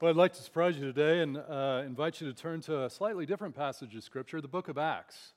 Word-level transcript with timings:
Well, 0.00 0.10
I'd 0.10 0.16
like 0.16 0.32
to 0.32 0.42
surprise 0.42 0.76
you 0.76 0.92
today 0.92 1.20
and 1.20 1.36
uh, 1.36 1.84
invite 1.86 2.20
you 2.20 2.26
to 2.26 2.34
turn 2.34 2.60
to 2.62 2.86
a 2.86 2.90
slightly 2.90 3.26
different 3.26 3.54
passage 3.54 3.94
of 3.94 4.02
Scripture, 4.02 4.40
the 4.40 4.48
book 4.48 4.66
of 4.66 4.76
Acts. 4.76 5.34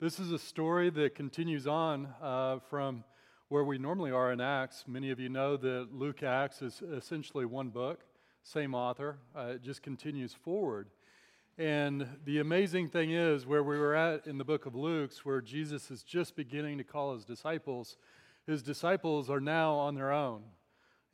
This 0.00 0.18
is 0.18 0.32
a 0.32 0.38
story 0.38 0.88
that 0.88 1.14
continues 1.14 1.66
on 1.66 2.08
uh, 2.22 2.60
from 2.70 3.04
where 3.50 3.62
we 3.62 3.76
normally 3.76 4.10
are 4.10 4.32
in 4.32 4.40
Acts. 4.40 4.84
Many 4.88 5.10
of 5.10 5.20
you 5.20 5.28
know 5.28 5.58
that 5.58 5.88
Luke 5.92 6.22
Acts 6.22 6.62
is 6.62 6.80
essentially 6.80 7.44
one 7.44 7.68
book, 7.68 8.00
same 8.42 8.74
author. 8.74 9.18
Uh, 9.36 9.52
it 9.56 9.62
just 9.62 9.82
continues 9.82 10.32
forward. 10.32 10.88
And 11.58 12.08
the 12.24 12.38
amazing 12.38 12.88
thing 12.88 13.10
is, 13.10 13.44
where 13.44 13.62
we 13.62 13.78
were 13.78 13.94
at 13.94 14.26
in 14.26 14.38
the 14.38 14.44
book 14.44 14.64
of 14.64 14.74
Luke's, 14.74 15.26
where 15.26 15.42
Jesus 15.42 15.90
is 15.90 16.02
just 16.02 16.34
beginning 16.36 16.78
to 16.78 16.84
call 16.84 17.12
his 17.12 17.26
disciples, 17.26 17.98
his 18.46 18.62
disciples 18.62 19.28
are 19.28 19.40
now 19.40 19.74
on 19.74 19.94
their 19.94 20.10
own 20.10 20.44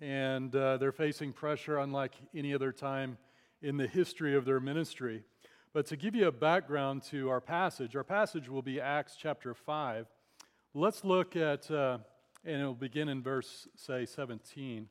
and 0.01 0.55
uh, 0.55 0.77
they're 0.77 0.93
facing 0.93 1.33
pressure 1.33 1.79
unlike 1.79 2.15
any 2.35 2.55
other 2.55 2.73
time 2.73 3.17
in 3.63 3.77
the 3.77 3.87
history 3.87 4.37
of 4.37 4.45
their 4.45 4.61
ministry. 4.61 5.23
But 5.73 5.87
to 5.87 5.97
give 5.97 6.15
you 6.15 6.27
a 6.27 6.33
background 6.33 7.03
to 7.11 7.29
our 7.29 7.41
passage, 7.41 7.97
our 7.97 8.05
passage 8.05 8.49
will 8.49 8.63
be 8.63 8.81
Acts 8.81 9.17
chapter 9.19 9.55
5. 9.55 10.07
Let's 10.75 11.05
look 11.05 11.37
at, 11.37 11.71
uh, 11.71 11.99
and 12.45 12.61
it'll 12.61 12.75
begin 12.75 13.09
in 13.09 13.23
verse, 13.23 13.69
say, 13.75 14.07
17. 14.07 14.89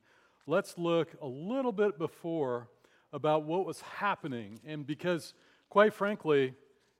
Let's 0.48 0.78
look 0.78 1.10
a 1.22 1.28
little 1.28 1.72
bit 1.72 1.98
before 1.98 2.70
about 3.14 3.44
what 3.44 3.66
was 3.66 3.82
happening. 3.82 4.60
And 4.66 4.86
because, 4.86 5.34
quite 5.70 5.94
frankly, 5.94 6.54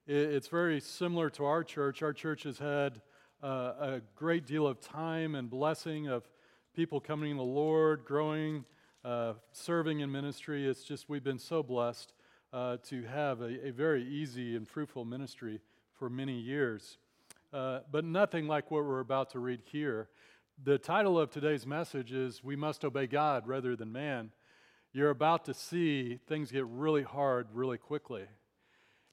it's 0.06 0.48
very 0.48 0.80
similar 0.80 1.30
to 1.30 1.44
our 1.44 1.64
church. 1.64 2.02
Our 2.02 2.12
church 2.12 2.44
has 2.44 2.58
had 2.58 3.00
uh, 3.42 3.46
a 3.78 4.00
great 4.14 4.46
deal 4.46 4.66
of 4.66 4.80
time 4.80 5.34
and 5.34 5.50
blessing 5.50 6.08
of 6.08 6.28
people 6.76 7.00
coming 7.00 7.30
to 7.30 7.38
the 7.38 7.42
Lord, 7.42 8.04
growing, 8.04 8.62
uh, 9.02 9.32
serving 9.50 10.00
in 10.00 10.12
ministry. 10.12 10.68
It's 10.68 10.84
just, 10.84 11.08
we've 11.08 11.24
been 11.24 11.38
so 11.38 11.62
blessed 11.62 12.12
uh, 12.52 12.76
to 12.88 13.02
have 13.04 13.40
a, 13.40 13.68
a, 13.68 13.70
very 13.70 14.04
easy 14.04 14.54
and 14.54 14.68
fruitful 14.68 15.06
ministry 15.06 15.62
for 15.98 16.10
many 16.10 16.38
years. 16.38 16.98
Uh, 17.50 17.78
but 17.90 18.04
nothing 18.04 18.46
like 18.46 18.70
what 18.70 18.84
we're 18.84 19.00
about 19.00 19.30
to 19.30 19.38
read 19.38 19.62
here. 19.72 20.10
The 20.64 20.76
title 20.76 21.18
of 21.18 21.30
today's 21.30 21.66
message 21.66 22.12
is 22.12 22.44
We 22.44 22.56
Must 22.56 22.84
Obey 22.84 23.06
God 23.06 23.48
Rather 23.48 23.74
Than 23.74 23.90
Man. 23.90 24.32
You're 24.92 25.08
about 25.08 25.46
to 25.46 25.54
see 25.54 26.18
things 26.28 26.52
get 26.52 26.66
really 26.66 27.04
hard 27.04 27.46
really 27.54 27.78
quickly. 27.78 28.24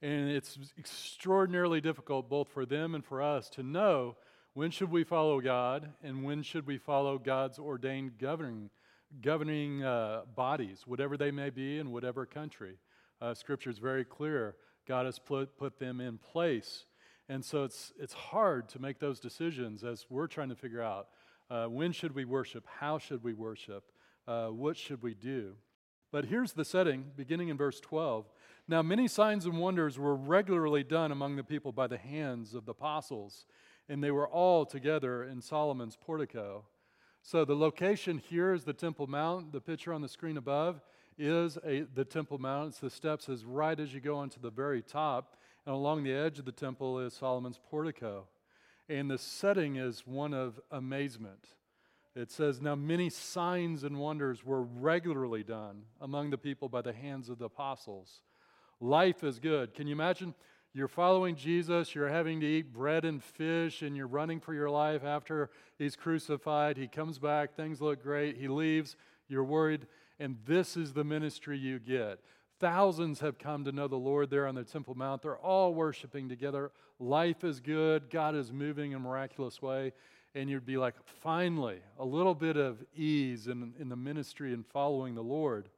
And 0.02 0.28
it's 0.28 0.58
extraordinarily 0.78 1.80
difficult 1.80 2.28
both 2.28 2.50
for 2.50 2.66
them 2.66 2.94
and 2.94 3.02
for 3.02 3.22
us 3.22 3.48
to 3.50 3.62
know 3.62 4.16
when 4.54 4.70
should 4.70 4.90
we 4.90 5.02
follow 5.02 5.40
God, 5.40 5.90
and 6.02 6.22
when 6.22 6.42
should 6.44 6.64
we 6.64 6.78
follow 6.78 7.18
God's 7.18 7.58
ordained 7.58 8.18
governing, 8.18 8.70
governing 9.20 9.82
uh, 9.82 10.22
bodies, 10.36 10.84
whatever 10.86 11.16
they 11.16 11.32
may 11.32 11.50
be 11.50 11.78
in 11.80 11.90
whatever 11.90 12.24
country? 12.24 12.78
Uh, 13.20 13.34
Scripture 13.34 13.70
is 13.70 13.78
very 13.78 14.04
clear. 14.04 14.54
God 14.86 15.06
has 15.06 15.18
put, 15.18 15.58
put 15.58 15.80
them 15.80 16.00
in 16.00 16.18
place. 16.18 16.86
And 17.28 17.44
so 17.44 17.64
it's, 17.64 17.92
it's 17.98 18.12
hard 18.12 18.68
to 18.70 18.78
make 18.78 19.00
those 19.00 19.18
decisions 19.18 19.82
as 19.82 20.06
we're 20.08 20.28
trying 20.28 20.50
to 20.50 20.56
figure 20.56 20.82
out 20.82 21.08
uh, 21.50 21.66
when 21.66 21.90
should 21.90 22.14
we 22.14 22.24
worship, 22.24 22.64
how 22.78 22.98
should 22.98 23.24
we 23.24 23.34
worship, 23.34 23.90
uh, 24.28 24.48
what 24.48 24.76
should 24.76 25.02
we 25.02 25.14
do. 25.14 25.54
But 26.12 26.26
here's 26.26 26.52
the 26.52 26.64
setting, 26.64 27.06
beginning 27.16 27.48
in 27.48 27.56
verse 27.56 27.80
12. 27.80 28.26
Now, 28.68 28.82
many 28.82 29.08
signs 29.08 29.46
and 29.46 29.58
wonders 29.58 29.98
were 29.98 30.14
regularly 30.14 30.84
done 30.84 31.10
among 31.10 31.34
the 31.34 31.42
people 31.42 31.72
by 31.72 31.88
the 31.88 31.98
hands 31.98 32.54
of 32.54 32.66
the 32.66 32.70
apostles 32.70 33.46
and 33.88 34.02
they 34.02 34.10
were 34.10 34.28
all 34.28 34.64
together 34.64 35.24
in 35.24 35.40
Solomon's 35.40 35.96
portico. 35.96 36.64
So 37.22 37.44
the 37.44 37.56
location 37.56 38.18
here 38.18 38.52
is 38.52 38.64
the 38.64 38.72
Temple 38.72 39.06
Mount. 39.06 39.52
The 39.52 39.60
picture 39.60 39.92
on 39.92 40.02
the 40.02 40.08
screen 40.08 40.36
above 40.36 40.80
is 41.18 41.58
a, 41.64 41.86
the 41.94 42.04
Temple 42.04 42.38
Mount. 42.38 42.70
It's 42.70 42.80
the 42.80 42.90
steps 42.90 43.28
is 43.28 43.44
right 43.44 43.78
as 43.78 43.94
you 43.94 44.00
go 44.00 44.16
onto 44.16 44.40
the 44.40 44.50
very 44.50 44.82
top, 44.82 45.36
and 45.66 45.74
along 45.74 46.04
the 46.04 46.12
edge 46.12 46.38
of 46.38 46.44
the 46.44 46.52
temple 46.52 46.98
is 47.00 47.14
Solomon's 47.14 47.58
portico. 47.70 48.26
And 48.88 49.10
the 49.10 49.16
setting 49.16 49.76
is 49.76 50.06
one 50.06 50.34
of 50.34 50.60
amazement. 50.70 51.48
It 52.14 52.30
says, 52.30 52.60
Now 52.60 52.74
many 52.74 53.08
signs 53.08 53.82
and 53.82 53.98
wonders 53.98 54.44
were 54.44 54.62
regularly 54.62 55.42
done 55.42 55.82
among 56.00 56.30
the 56.30 56.38
people 56.38 56.68
by 56.68 56.82
the 56.82 56.92
hands 56.92 57.28
of 57.28 57.38
the 57.38 57.46
apostles. 57.46 58.20
Life 58.80 59.24
is 59.24 59.38
good. 59.38 59.74
Can 59.74 59.86
you 59.86 59.94
imagine? 59.94 60.34
You're 60.76 60.88
following 60.88 61.36
Jesus, 61.36 61.94
you're 61.94 62.08
having 62.08 62.40
to 62.40 62.46
eat 62.46 62.72
bread 62.72 63.04
and 63.04 63.22
fish, 63.22 63.82
and 63.82 63.96
you're 63.96 64.08
running 64.08 64.40
for 64.40 64.52
your 64.52 64.68
life 64.68 65.04
after 65.04 65.48
he's 65.78 65.94
crucified. 65.94 66.76
He 66.76 66.88
comes 66.88 67.20
back, 67.20 67.54
things 67.54 67.80
look 67.80 68.02
great, 68.02 68.36
he 68.36 68.48
leaves, 68.48 68.96
you're 69.28 69.44
worried, 69.44 69.86
and 70.18 70.36
this 70.44 70.76
is 70.76 70.92
the 70.92 71.04
ministry 71.04 71.56
you 71.56 71.78
get. 71.78 72.18
Thousands 72.58 73.20
have 73.20 73.38
come 73.38 73.64
to 73.64 73.70
know 73.70 73.86
the 73.86 73.94
Lord 73.94 74.30
there 74.30 74.48
on 74.48 74.56
the 74.56 74.64
Temple 74.64 74.96
Mount. 74.96 75.22
They're 75.22 75.36
all 75.36 75.72
worshiping 75.74 76.28
together. 76.28 76.72
Life 76.98 77.44
is 77.44 77.60
good, 77.60 78.10
God 78.10 78.34
is 78.34 78.50
moving 78.50 78.90
in 78.90 78.96
a 78.96 79.00
miraculous 79.00 79.62
way. 79.62 79.92
And 80.34 80.50
you'd 80.50 80.66
be 80.66 80.76
like, 80.76 80.94
finally, 81.22 81.78
a 82.00 82.04
little 82.04 82.34
bit 82.34 82.56
of 82.56 82.82
ease 82.96 83.46
in, 83.46 83.74
in 83.78 83.88
the 83.88 83.96
ministry 83.96 84.52
and 84.52 84.66
following 84.66 85.14
the 85.14 85.22
Lord. 85.22 85.68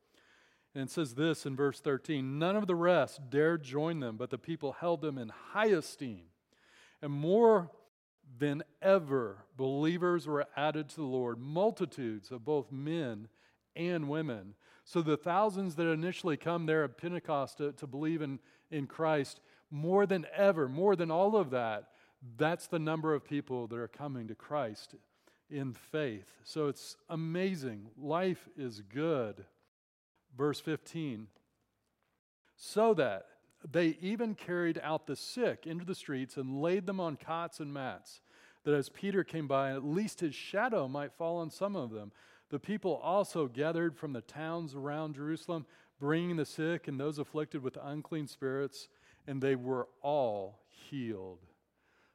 And 0.77 0.91
it 0.91 0.91
says 0.91 1.15
this 1.15 1.47
in 1.47 1.57
verse 1.57 1.81
13 1.81 2.39
None 2.39 2.55
of 2.55 2.67
the 2.67 2.75
rest 2.75 3.31
dared 3.31 3.63
join 3.63 4.01
them, 4.01 4.19
but 4.19 4.29
the 4.29 4.37
people 4.37 4.73
held 4.73 5.01
them 5.01 5.17
in 5.17 5.31
high 5.31 5.69
esteem. 5.69 6.25
And 7.01 7.11
more 7.11 7.71
than 8.39 8.63
ever, 8.83 9.47
believers 9.57 10.27
were 10.27 10.47
added 10.55 10.91
to 10.91 10.97
the 10.97 11.03
Lord, 11.05 11.39
multitudes 11.39 12.31
of 12.31 12.45
both 12.45 12.71
men 12.71 13.29
and 13.75 14.07
women. 14.07 14.55
So 14.85 15.01
the 15.01 15.17
thousands 15.17 15.77
that 15.77 15.87
initially 15.87 16.37
come 16.37 16.67
there 16.67 16.85
at 16.85 16.99
Pentecost 16.99 17.57
to, 17.57 17.73
to 17.73 17.87
believe 17.87 18.21
in, 18.21 18.39
in 18.71 18.87
Christ, 18.87 19.41
more 19.71 20.05
than 20.05 20.27
ever, 20.37 20.69
more 20.69 20.95
than 20.95 21.11
all 21.11 21.37
of 21.37 21.49
that, 21.51 21.89
that's 22.37 22.67
the 22.67 22.79
number 22.79 23.15
of 23.15 23.25
people 23.25 23.67
that 23.69 23.79
are 23.79 23.89
coming 23.89 24.29
to 24.29 24.35
Christ 24.35 24.95
in 25.49 25.73
faith. 25.73 26.35
So 26.45 26.67
it's 26.69 26.99
amazing. 27.09 27.87
Life 27.97 28.47
is 28.59 28.83
good 28.83 29.47
verse 30.37 30.61
15. 30.61 31.29
So 32.57 32.95
that 32.95 33.27
they 33.69 33.97
even 34.01 34.35
carried 34.35 34.81
out 34.83 35.07
the 35.07 35.17
sick 35.17 35.67
into 35.67 35.85
the 35.85 35.95
streets 35.95 36.37
and 36.37 36.61
laid 36.61 36.87
them 36.87 37.01
on 37.01 37.17
cots 37.17 37.61
and 37.61 37.73
mats, 37.73 38.21
that 38.65 38.75
as 38.75 38.89
Peter 38.89 39.25
came 39.25 39.47
by, 39.47 39.73
at 39.73 39.85
least 39.85 40.21
his 40.21 40.35
shadow 40.35 40.89
might 40.89 41.13
fall 41.13 41.39
on 41.39 41.51
some 41.51 41.77
of 41.77 41.91
them. 41.91 42.13
The 42.51 42.59
people 42.59 42.95
also 43.03 43.49
gathered 43.49 43.97
from 43.97 44.13
the 44.13 44.21
towns 44.21 44.75
around 44.75 45.17
Jerusalem, 45.17 45.67
bringing 45.99 46.37
the 46.37 46.45
sick 46.45 46.87
and 46.87 46.99
those 46.99 47.19
afflicted 47.19 47.63
with 47.63 47.79
unclean 47.83 48.29
spirits, 48.29 48.89
and 49.27 49.43
they 49.43 49.57
were 49.57 49.89
all 50.03 50.61
healed. 50.69 51.41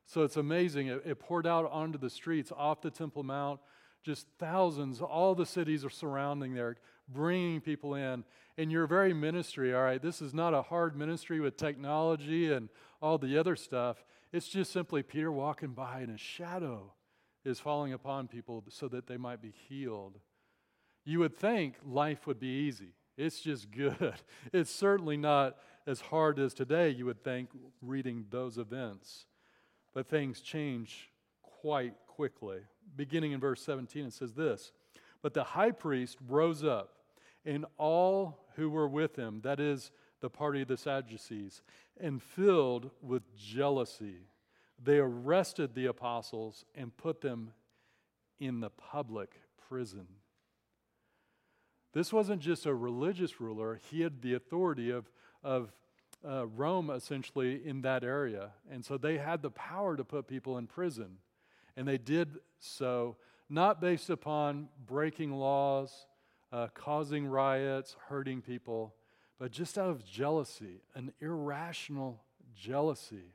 So 0.05 0.23
it's 0.23 0.37
amazing. 0.37 0.87
It, 0.87 1.03
it 1.05 1.19
poured 1.19 1.47
out 1.47 1.69
onto 1.71 1.97
the 1.97 2.09
streets 2.09 2.51
off 2.55 2.81
the 2.81 2.91
Temple 2.91 3.23
Mount. 3.23 3.59
Just 4.03 4.27
thousands, 4.39 4.99
all 4.99 5.35
the 5.35 5.45
cities 5.45 5.85
are 5.85 5.89
surrounding 5.89 6.53
there, 6.53 6.77
bringing 7.13 7.61
people 7.61 7.95
in. 7.95 8.23
In 8.57 8.69
your 8.69 8.87
very 8.87 9.13
ministry, 9.13 9.73
all 9.73 9.83
right, 9.83 10.01
this 10.01 10.21
is 10.21 10.33
not 10.33 10.53
a 10.53 10.61
hard 10.61 10.95
ministry 10.95 11.39
with 11.39 11.57
technology 11.57 12.51
and 12.51 12.69
all 13.01 13.17
the 13.17 13.37
other 13.37 13.55
stuff. 13.55 14.03
It's 14.31 14.47
just 14.47 14.71
simply 14.71 15.03
Peter 15.03 15.31
walking 15.31 15.73
by 15.73 15.99
and 16.01 16.13
a 16.13 16.17
shadow 16.17 16.93
is 17.43 17.59
falling 17.59 17.93
upon 17.93 18.27
people 18.27 18.63
so 18.69 18.87
that 18.89 19.07
they 19.07 19.17
might 19.17 19.41
be 19.41 19.53
healed. 19.67 20.19
You 21.03 21.19
would 21.19 21.35
think 21.35 21.75
life 21.85 22.27
would 22.27 22.39
be 22.39 22.65
easy. 22.67 22.93
It's 23.17 23.41
just 23.41 23.71
good. 23.71 24.13
It's 24.53 24.71
certainly 24.71 25.17
not 25.17 25.57
as 25.87 26.01
hard 26.01 26.39
as 26.39 26.53
today, 26.53 26.89
you 26.89 27.05
would 27.05 27.23
think, 27.23 27.49
reading 27.81 28.25
those 28.29 28.57
events. 28.57 29.25
But 29.93 30.07
things 30.07 30.41
change 30.41 31.09
quite 31.41 31.93
quickly. 32.07 32.59
Beginning 32.95 33.31
in 33.31 33.39
verse 33.39 33.61
17, 33.61 34.05
it 34.05 34.13
says 34.13 34.33
this 34.33 34.71
But 35.21 35.33
the 35.33 35.43
high 35.43 35.71
priest 35.71 36.17
rose 36.27 36.63
up 36.63 36.93
and 37.45 37.65
all 37.77 38.45
who 38.55 38.69
were 38.69 38.87
with 38.87 39.15
him, 39.15 39.41
that 39.43 39.59
is, 39.59 39.91
the 40.19 40.29
party 40.29 40.61
of 40.61 40.67
the 40.67 40.77
Sadducees, 40.77 41.61
and 41.99 42.21
filled 42.21 42.91
with 43.01 43.23
jealousy, 43.35 44.27
they 44.83 44.97
arrested 44.97 45.73
the 45.73 45.87
apostles 45.87 46.65
and 46.75 46.95
put 46.95 47.21
them 47.21 47.53
in 48.39 48.59
the 48.59 48.69
public 48.69 49.33
prison. 49.69 50.07
This 51.93 52.13
wasn't 52.13 52.41
just 52.41 52.65
a 52.65 52.73
religious 52.73 53.41
ruler, 53.41 53.79
he 53.89 54.01
had 54.01 54.21
the 54.21 54.33
authority 54.33 54.91
of, 54.91 55.09
of 55.43 55.73
uh, 56.27 56.47
Rome 56.47 56.89
essentially 56.89 57.61
in 57.65 57.81
that 57.81 58.03
area. 58.03 58.51
And 58.69 58.85
so 58.85 58.97
they 58.97 59.17
had 59.17 59.41
the 59.41 59.51
power 59.51 59.97
to 59.97 60.03
put 60.03 60.27
people 60.27 60.57
in 60.57 60.67
prison. 60.67 61.17
And 61.75 61.87
they 61.87 61.97
did 61.97 62.39
so 62.59 63.17
not 63.49 63.81
based 63.81 64.09
upon 64.09 64.69
breaking 64.85 65.31
laws 65.31 66.05
uh, 66.51 66.67
causing 66.73 67.25
riots, 67.25 67.95
hurting 68.07 68.41
people, 68.41 68.93
but 69.39 69.51
just 69.51 69.77
out 69.77 69.89
of 69.89 70.05
jealousy, 70.05 70.81
an 70.95 71.13
irrational 71.19 72.21
jealousy. 72.55 73.33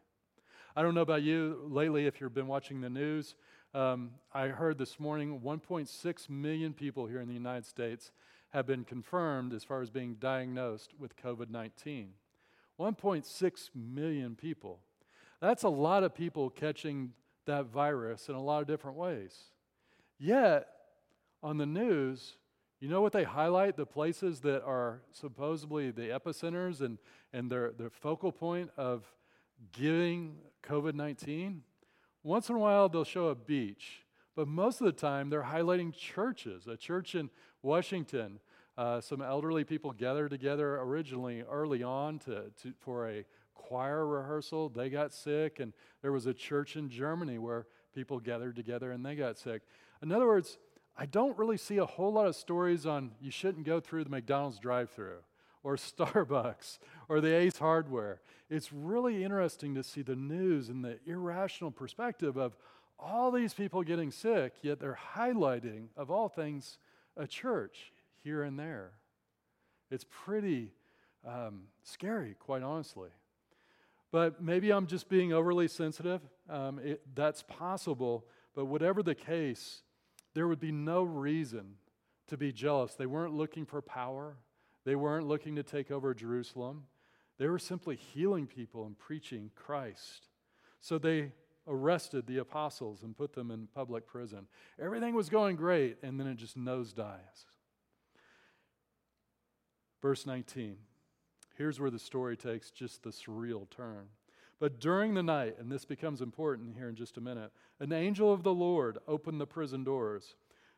I 0.74 0.82
don't 0.82 0.94
know 0.94 1.00
about 1.00 1.22
you 1.22 1.66
lately 1.68 2.06
if 2.06 2.20
you've 2.20 2.34
been 2.34 2.46
watching 2.46 2.80
the 2.80 2.90
news. 2.90 3.34
Um, 3.74 4.12
I 4.32 4.48
heard 4.48 4.78
this 4.78 5.00
morning 5.00 5.40
1.6 5.40 6.30
million 6.30 6.72
people 6.72 7.06
here 7.06 7.20
in 7.20 7.28
the 7.28 7.34
United 7.34 7.66
States 7.66 8.12
have 8.50 8.66
been 8.66 8.84
confirmed 8.84 9.52
as 9.52 9.64
far 9.64 9.82
as 9.82 9.90
being 9.90 10.14
diagnosed 10.14 10.92
with 10.98 11.16
COVID 11.16 11.50
19. 11.50 12.10
1.6 12.78 13.70
million 13.74 14.34
people. 14.34 14.80
That's 15.40 15.62
a 15.62 15.68
lot 15.68 16.04
of 16.04 16.14
people 16.14 16.50
catching 16.50 17.12
that 17.46 17.66
virus 17.66 18.28
in 18.28 18.34
a 18.34 18.42
lot 18.42 18.60
of 18.60 18.66
different 18.66 18.96
ways. 18.96 19.34
Yet, 20.18 20.68
on 21.42 21.58
the 21.58 21.66
news, 21.66 22.36
you 22.81 22.88
know 22.88 23.00
what 23.00 23.12
they 23.12 23.25
highlight? 23.25 23.76
The 23.76 23.87
places 23.87 24.40
that 24.40 24.62
are 24.62 25.02
supposedly 25.12 25.90
the 25.90 26.08
epicenters 26.08 26.81
and, 26.81 26.99
and 27.32 27.50
their, 27.50 27.73
their 27.73 27.90
focal 27.90 28.32
point 28.32 28.70
of 28.76 29.05
giving 29.73 30.37
COVID 30.62 30.94
19? 30.94 31.62
Once 32.23 32.49
in 32.49 32.56
a 32.56 32.58
while, 32.58 32.88
they'll 32.88 33.05
show 33.05 33.28
a 33.28 33.34
beach, 33.34 34.05
but 34.34 34.49
most 34.49 34.81
of 34.81 34.87
the 34.87 34.93
time, 34.93 35.31
they're 35.31 35.44
highlighting 35.44 35.94
churches. 35.94 36.67
A 36.67 36.76
church 36.76 37.14
in 37.14 37.31
Washington, 37.62 38.40
uh, 38.76 39.00
some 39.00 39.23
elderly 39.23 39.64
people 39.64 39.93
gathered 39.93 40.31
together 40.31 40.76
originally 40.81 41.43
early 41.43 41.82
on 41.82 42.19
to, 42.19 42.50
to, 42.62 42.73
for 42.81 43.08
a 43.08 43.25
choir 43.55 44.06
rehearsal. 44.06 44.69
They 44.69 44.90
got 44.90 45.14
sick, 45.14 45.61
and 45.61 45.73
there 46.02 46.12
was 46.12 46.26
a 46.26 46.34
church 46.34 46.76
in 46.76 46.90
Germany 46.90 47.38
where 47.38 47.67
people 47.94 48.20
gathered 48.20 48.55
together 48.55 48.93
and 48.93 49.05
they 49.05 49.17
got 49.17 49.38
sick. 49.38 49.62
In 50.02 50.12
other 50.12 50.26
words, 50.26 50.58
I 50.98 51.06
don't 51.06 51.37
really 51.37 51.58
see 51.58 51.76
a 51.76 51.84
whole 51.84 52.12
lot 52.12 52.26
of 52.26 52.34
stories 52.34 52.87
on 52.87 53.10
you 53.20 53.31
shouldn't 53.31 53.66
go 53.66 53.81
through 53.81 54.04
the 54.04 54.10
McDonald's 54.10 54.58
drive 54.58 54.90
through 54.90 55.19
or 55.62 55.76
Starbucks 55.76 56.78
or 57.08 57.20
the 57.20 57.34
Ace 57.34 57.58
Hardware. 57.58 58.20
It's 58.48 58.72
really 58.72 59.25
interesting 59.25 59.75
to 59.75 59.82
see 59.82 60.02
the 60.02 60.16
news 60.16 60.69
and 60.69 60.84
the 60.84 60.98
irrational 61.06 61.70
perspective 61.70 62.37
of 62.37 62.56
all 62.98 63.31
these 63.31 63.52
people 63.52 63.82
getting 63.82 64.10
sick, 64.10 64.54
yet 64.62 64.81
they're 64.81 64.98
highlighting, 65.14 65.88
of 65.96 66.10
all 66.10 66.28
things, 66.28 66.78
a 67.16 67.26
church 67.26 67.92
here 68.22 68.42
and 68.42 68.58
there. 68.58 68.92
It's 69.90 70.06
pretty 70.08 70.72
um, 71.26 71.64
scary, 71.82 72.37
quite 72.38 72.62
honestly. 72.62 73.10
But 74.12 74.42
maybe 74.42 74.70
I'm 74.70 74.87
just 74.87 75.08
being 75.08 75.32
overly 75.32 75.69
sensitive. 75.69 76.22
Um, 76.49 76.78
it, 76.78 77.02
that's 77.14 77.42
possible. 77.42 78.25
But 78.54 78.66
whatever 78.66 79.02
the 79.02 79.14
case, 79.14 79.82
there 80.36 80.46
would 80.46 80.60
be 80.60 80.70
no 80.70 81.02
reason 81.02 81.76
to 82.26 82.36
be 82.36 82.52
jealous. 82.52 82.94
They 82.94 83.06
weren't 83.06 83.32
looking 83.32 83.64
for 83.64 83.80
power, 83.80 84.36
they 84.84 84.94
weren't 84.94 85.26
looking 85.26 85.56
to 85.56 85.62
take 85.62 85.90
over 85.90 86.12
Jerusalem. 86.12 86.84
They 87.38 87.48
were 87.48 87.58
simply 87.58 87.96
healing 87.96 88.46
people 88.46 88.84
and 88.84 88.98
preaching 88.98 89.50
Christ. 89.54 90.28
So 90.80 90.98
they 90.98 91.32
arrested 91.66 92.26
the 92.26 92.38
apostles 92.38 93.02
and 93.02 93.16
put 93.16 93.32
them 93.32 93.50
in 93.50 93.68
public 93.74 94.06
prison. 94.06 94.46
Everything 94.78 95.14
was 95.14 95.28
going 95.30 95.56
great, 95.56 95.96
and 96.02 96.20
then 96.20 96.26
it 96.26 96.36
just 96.36 96.58
nosedives. 96.58 97.46
Verse 100.00 100.26
19. 100.26 100.76
Here's 101.56 101.80
where 101.80 101.90
the 101.90 101.98
story 101.98 102.36
takes 102.36 102.70
just 102.70 103.02
the 103.02 103.10
surreal 103.10 103.68
turn. 103.70 104.08
But 104.58 104.80
during 104.80 105.14
the 105.14 105.22
night, 105.22 105.56
and 105.58 105.70
this 105.70 105.84
becomes 105.84 106.20
important 106.22 106.76
here 106.76 106.88
in 106.88 106.94
just 106.94 107.18
a 107.18 107.20
minute, 107.20 107.52
an 107.78 107.92
angel 107.92 108.32
of 108.32 108.42
the 108.42 108.54
Lord 108.54 108.98
opened 109.06 109.40
the 109.40 109.46
prison 109.46 109.84
doors. 109.84 110.34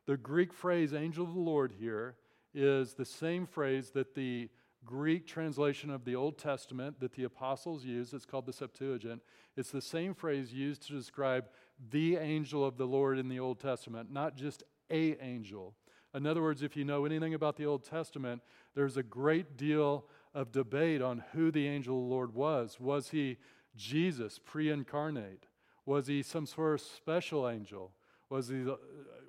The 0.06 0.16
Greek 0.16 0.52
phrase 0.52 0.92
angel 0.92 1.24
of 1.24 1.34
the 1.34 1.40
Lord 1.40 1.74
here 1.78 2.16
is 2.54 2.94
the 2.94 3.04
same 3.04 3.46
phrase 3.46 3.90
that 3.90 4.14
the 4.14 4.48
Greek 4.84 5.26
translation 5.26 5.90
of 5.90 6.04
the 6.04 6.16
Old 6.16 6.38
Testament 6.38 6.98
that 7.00 7.12
the 7.12 7.24
apostles 7.24 7.84
used. 7.84 8.14
It's 8.14 8.24
called 8.24 8.46
the 8.46 8.52
Septuagint. 8.52 9.22
It's 9.56 9.70
the 9.70 9.82
same 9.82 10.14
phrase 10.14 10.52
used 10.52 10.86
to 10.86 10.92
describe 10.92 11.46
the 11.90 12.16
angel 12.16 12.64
of 12.64 12.78
the 12.78 12.86
Lord 12.86 13.18
in 13.18 13.28
the 13.28 13.38
Old 13.38 13.60
Testament, 13.60 14.10
not 14.10 14.36
just 14.36 14.62
a 14.90 15.22
angel. 15.22 15.74
In 16.14 16.26
other 16.26 16.42
words, 16.42 16.62
if 16.62 16.76
you 16.76 16.84
know 16.84 17.04
anything 17.04 17.34
about 17.34 17.56
the 17.56 17.66
Old 17.66 17.84
Testament, 17.84 18.40
there's 18.74 18.96
a 18.96 19.02
great 19.02 19.56
deal 19.56 20.06
of 20.34 20.52
debate 20.52 21.02
on 21.02 21.22
who 21.32 21.50
the 21.50 21.66
angel 21.66 21.98
of 21.98 22.04
the 22.04 22.14
Lord 22.14 22.34
was. 22.34 22.80
Was 22.80 23.10
he 23.10 23.36
Jesus 23.78 24.38
pre 24.38 24.70
incarnate? 24.70 25.46
Was 25.86 26.06
he 26.06 26.22
some 26.22 26.44
sort 26.44 26.74
of 26.74 26.80
special 26.82 27.48
angel? 27.48 27.92
Was 28.28 28.48
he, 28.48 28.68
uh, 28.68 28.74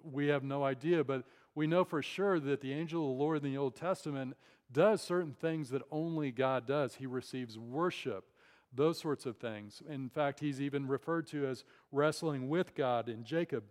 we 0.04 0.28
have 0.28 0.44
no 0.44 0.66
idea, 0.66 1.06
but 1.06 1.24
we 1.56 1.68
know 1.68 1.86
for 1.86 2.02
sure 2.02 2.40
that 2.40 2.60
the 2.60 2.74
angel 2.74 3.04
of 3.04 3.18
the 3.18 3.24
Lord 3.24 3.44
in 3.44 3.52
the 3.52 3.58
Old 3.58 3.76
Testament 3.76 4.36
does 4.72 5.02
certain 5.02 5.34
things 5.34 5.70
that 5.70 5.82
only 5.92 6.32
God 6.32 6.68
does. 6.68 6.96
He 6.96 7.06
receives 7.06 7.58
worship, 7.58 8.26
those 8.74 9.00
sorts 9.00 9.26
of 9.26 9.38
things. 9.38 9.82
In 9.90 10.10
fact, 10.10 10.40
he's 10.40 10.62
even 10.62 10.88
referred 10.88 11.28
to 11.28 11.48
as 11.48 11.64
wrestling 11.92 12.50
with 12.50 12.76
God 12.76 13.08
in 13.10 13.24
Jacob, 13.24 13.64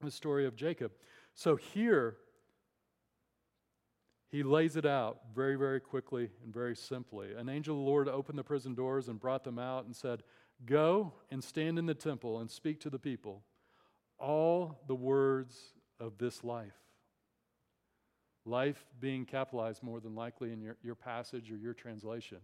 the 0.00 0.10
story 0.10 0.46
of 0.46 0.56
Jacob. 0.56 0.92
So 1.34 1.56
here, 1.56 2.16
he 4.32 4.42
lays 4.42 4.76
it 4.76 4.86
out 4.86 5.18
very, 5.34 5.56
very 5.56 5.78
quickly 5.78 6.30
and 6.42 6.54
very 6.54 6.74
simply. 6.74 7.34
An 7.34 7.50
angel 7.50 7.74
of 7.76 7.84
the 7.84 7.90
Lord 7.90 8.08
opened 8.08 8.38
the 8.38 8.42
prison 8.42 8.74
doors 8.74 9.08
and 9.08 9.20
brought 9.20 9.44
them 9.44 9.58
out 9.58 9.84
and 9.84 9.94
said, 9.94 10.22
Go 10.64 11.12
and 11.30 11.44
stand 11.44 11.78
in 11.78 11.84
the 11.84 11.94
temple 11.94 12.40
and 12.40 12.50
speak 12.50 12.80
to 12.80 12.90
the 12.90 12.98
people 12.98 13.42
all 14.18 14.80
the 14.86 14.94
words 14.94 15.74
of 16.00 16.16
this 16.16 16.42
life. 16.42 16.78
Life 18.46 18.86
being 19.00 19.26
capitalized 19.26 19.82
more 19.82 20.00
than 20.00 20.14
likely 20.14 20.50
in 20.50 20.62
your, 20.62 20.76
your 20.82 20.94
passage 20.94 21.50
or 21.50 21.56
your 21.56 21.74
translation. 21.74 22.38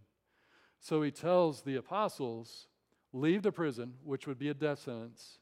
So 0.79 1.01
he 1.01 1.09
tells 1.09 1.63
the 1.63 1.75
apostles, 1.75 2.67
Leave 3.13 3.41
the 3.41 3.51
prison, 3.51 3.95
which 4.03 4.27
would 4.27 4.37
be 4.37 4.49
a 4.49 4.53
death 4.53 4.79
sentence, 4.79 5.39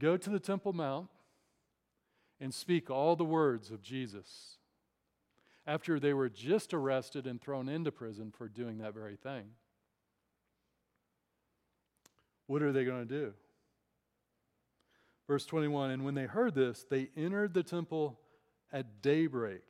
go 0.00 0.16
to 0.16 0.28
the 0.28 0.40
Temple 0.40 0.72
Mount, 0.72 1.08
and 2.40 2.52
speak 2.52 2.90
all 2.90 3.14
the 3.14 3.24
words 3.24 3.70
of 3.70 3.80
Jesus 3.80 4.58
after 5.66 6.00
they 6.00 6.12
were 6.12 6.28
just 6.28 6.74
arrested 6.74 7.26
and 7.26 7.40
thrown 7.40 7.68
into 7.68 7.92
prison 7.92 8.32
for 8.36 8.48
doing 8.48 8.78
that 8.78 8.94
very 8.94 9.16
thing. 9.16 9.44
What 12.46 12.62
are 12.62 12.72
they 12.72 12.84
going 12.84 13.06
to 13.06 13.14
do? 13.14 13.32
Verse 15.28 15.46
21 15.46 15.90
And 15.90 16.04
when 16.04 16.14
they 16.14 16.26
heard 16.26 16.54
this, 16.54 16.84
they 16.88 17.08
entered 17.16 17.54
the 17.54 17.62
temple 17.62 18.18
at 18.72 19.02
daybreak 19.02 19.62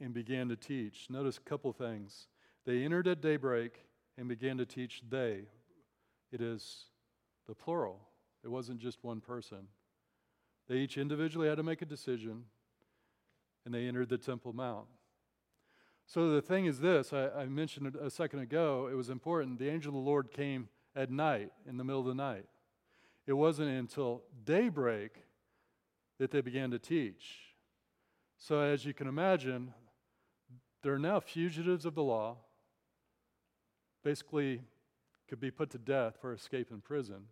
and 0.00 0.14
began 0.14 0.48
to 0.48 0.56
teach. 0.56 1.06
Notice 1.10 1.38
a 1.38 1.48
couple 1.48 1.72
things. 1.72 2.26
They 2.64 2.82
entered 2.82 3.06
at 3.06 3.20
daybreak 3.20 3.84
and 4.16 4.28
began 4.28 4.58
to 4.58 4.66
teach 4.66 5.02
they. 5.08 5.42
It 6.32 6.40
is 6.40 6.86
the 7.46 7.54
plural, 7.54 8.00
it 8.42 8.48
wasn't 8.48 8.80
just 8.80 9.04
one 9.04 9.20
person. 9.20 9.68
They 10.66 10.76
each 10.76 10.96
individually 10.96 11.48
had 11.48 11.58
to 11.58 11.62
make 11.62 11.82
a 11.82 11.86
decision 11.86 12.44
and 13.64 13.74
they 13.74 13.86
entered 13.86 14.08
the 14.08 14.18
Temple 14.18 14.52
Mount. 14.52 14.86
So 16.06 16.30
the 16.30 16.42
thing 16.42 16.66
is 16.66 16.80
this 16.80 17.12
I, 17.12 17.28
I 17.28 17.46
mentioned 17.46 17.96
a 17.96 18.10
second 18.10 18.40
ago, 18.40 18.88
it 18.90 18.94
was 18.94 19.08
important. 19.08 19.58
The 19.58 19.70
angel 19.70 19.90
of 19.90 19.94
the 19.94 20.10
Lord 20.10 20.30
came 20.30 20.68
at 20.94 21.10
night, 21.10 21.50
in 21.68 21.76
the 21.76 21.84
middle 21.84 22.00
of 22.00 22.06
the 22.06 22.14
night. 22.14 22.46
It 23.26 23.32
wasn't 23.32 23.70
until 23.70 24.22
daybreak 24.44 25.24
that 26.18 26.30
they 26.30 26.40
began 26.40 26.70
to 26.70 26.78
teach. 26.78 27.54
So, 28.36 28.60
as 28.60 28.84
you 28.84 28.92
can 28.92 29.06
imagine, 29.06 29.72
they're 30.82 30.98
now 30.98 31.20
fugitives 31.20 31.86
of 31.86 31.94
the 31.94 32.02
law, 32.02 32.36
basically, 34.02 34.60
could 35.28 35.40
be 35.40 35.50
put 35.50 35.70
to 35.70 35.78
death 35.78 36.18
for 36.20 36.32
escape 36.32 36.70
in 36.70 36.80
prison. 36.80 37.24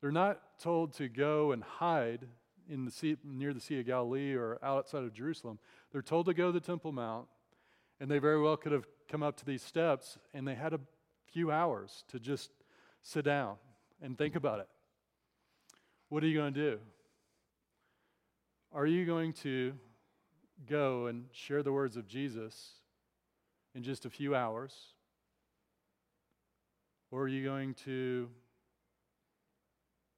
They're 0.00 0.10
not 0.10 0.40
told 0.58 0.94
to 0.94 1.08
go 1.08 1.52
and 1.52 1.62
hide 1.62 2.26
in 2.68 2.84
the 2.84 2.90
sea, 2.90 3.16
near 3.24 3.52
the 3.54 3.60
Sea 3.60 3.80
of 3.80 3.86
Galilee 3.86 4.34
or 4.34 4.58
outside 4.62 5.02
of 5.04 5.12
Jerusalem. 5.12 5.58
They're 5.92 6.02
told 6.02 6.26
to 6.26 6.34
go 6.34 6.46
to 6.46 6.52
the 6.52 6.64
Temple 6.64 6.92
Mount, 6.92 7.26
and 8.00 8.10
they 8.10 8.18
very 8.18 8.40
well 8.40 8.56
could 8.56 8.72
have 8.72 8.86
come 9.08 9.22
up 9.22 9.36
to 9.38 9.46
these 9.46 9.62
steps, 9.62 10.18
and 10.34 10.46
they 10.46 10.54
had 10.54 10.74
a 10.74 10.80
few 11.32 11.50
hours 11.50 12.04
to 12.08 12.20
just 12.20 12.50
sit 13.02 13.24
down 13.24 13.56
and 14.02 14.16
think 14.16 14.36
about 14.36 14.60
it. 14.60 14.68
What 16.08 16.22
are 16.22 16.26
you 16.26 16.38
going 16.38 16.54
to 16.54 16.70
do? 16.70 16.78
Are 18.72 18.86
you 18.86 19.06
going 19.06 19.32
to 19.34 19.74
go 20.68 21.06
and 21.06 21.24
share 21.32 21.62
the 21.62 21.72
words 21.72 21.96
of 21.96 22.06
Jesus 22.06 22.72
in 23.74 23.82
just 23.82 24.04
a 24.04 24.10
few 24.10 24.34
hours? 24.34 24.74
Or 27.10 27.22
are 27.22 27.28
you 27.28 27.44
going 27.44 27.74
to 27.84 28.28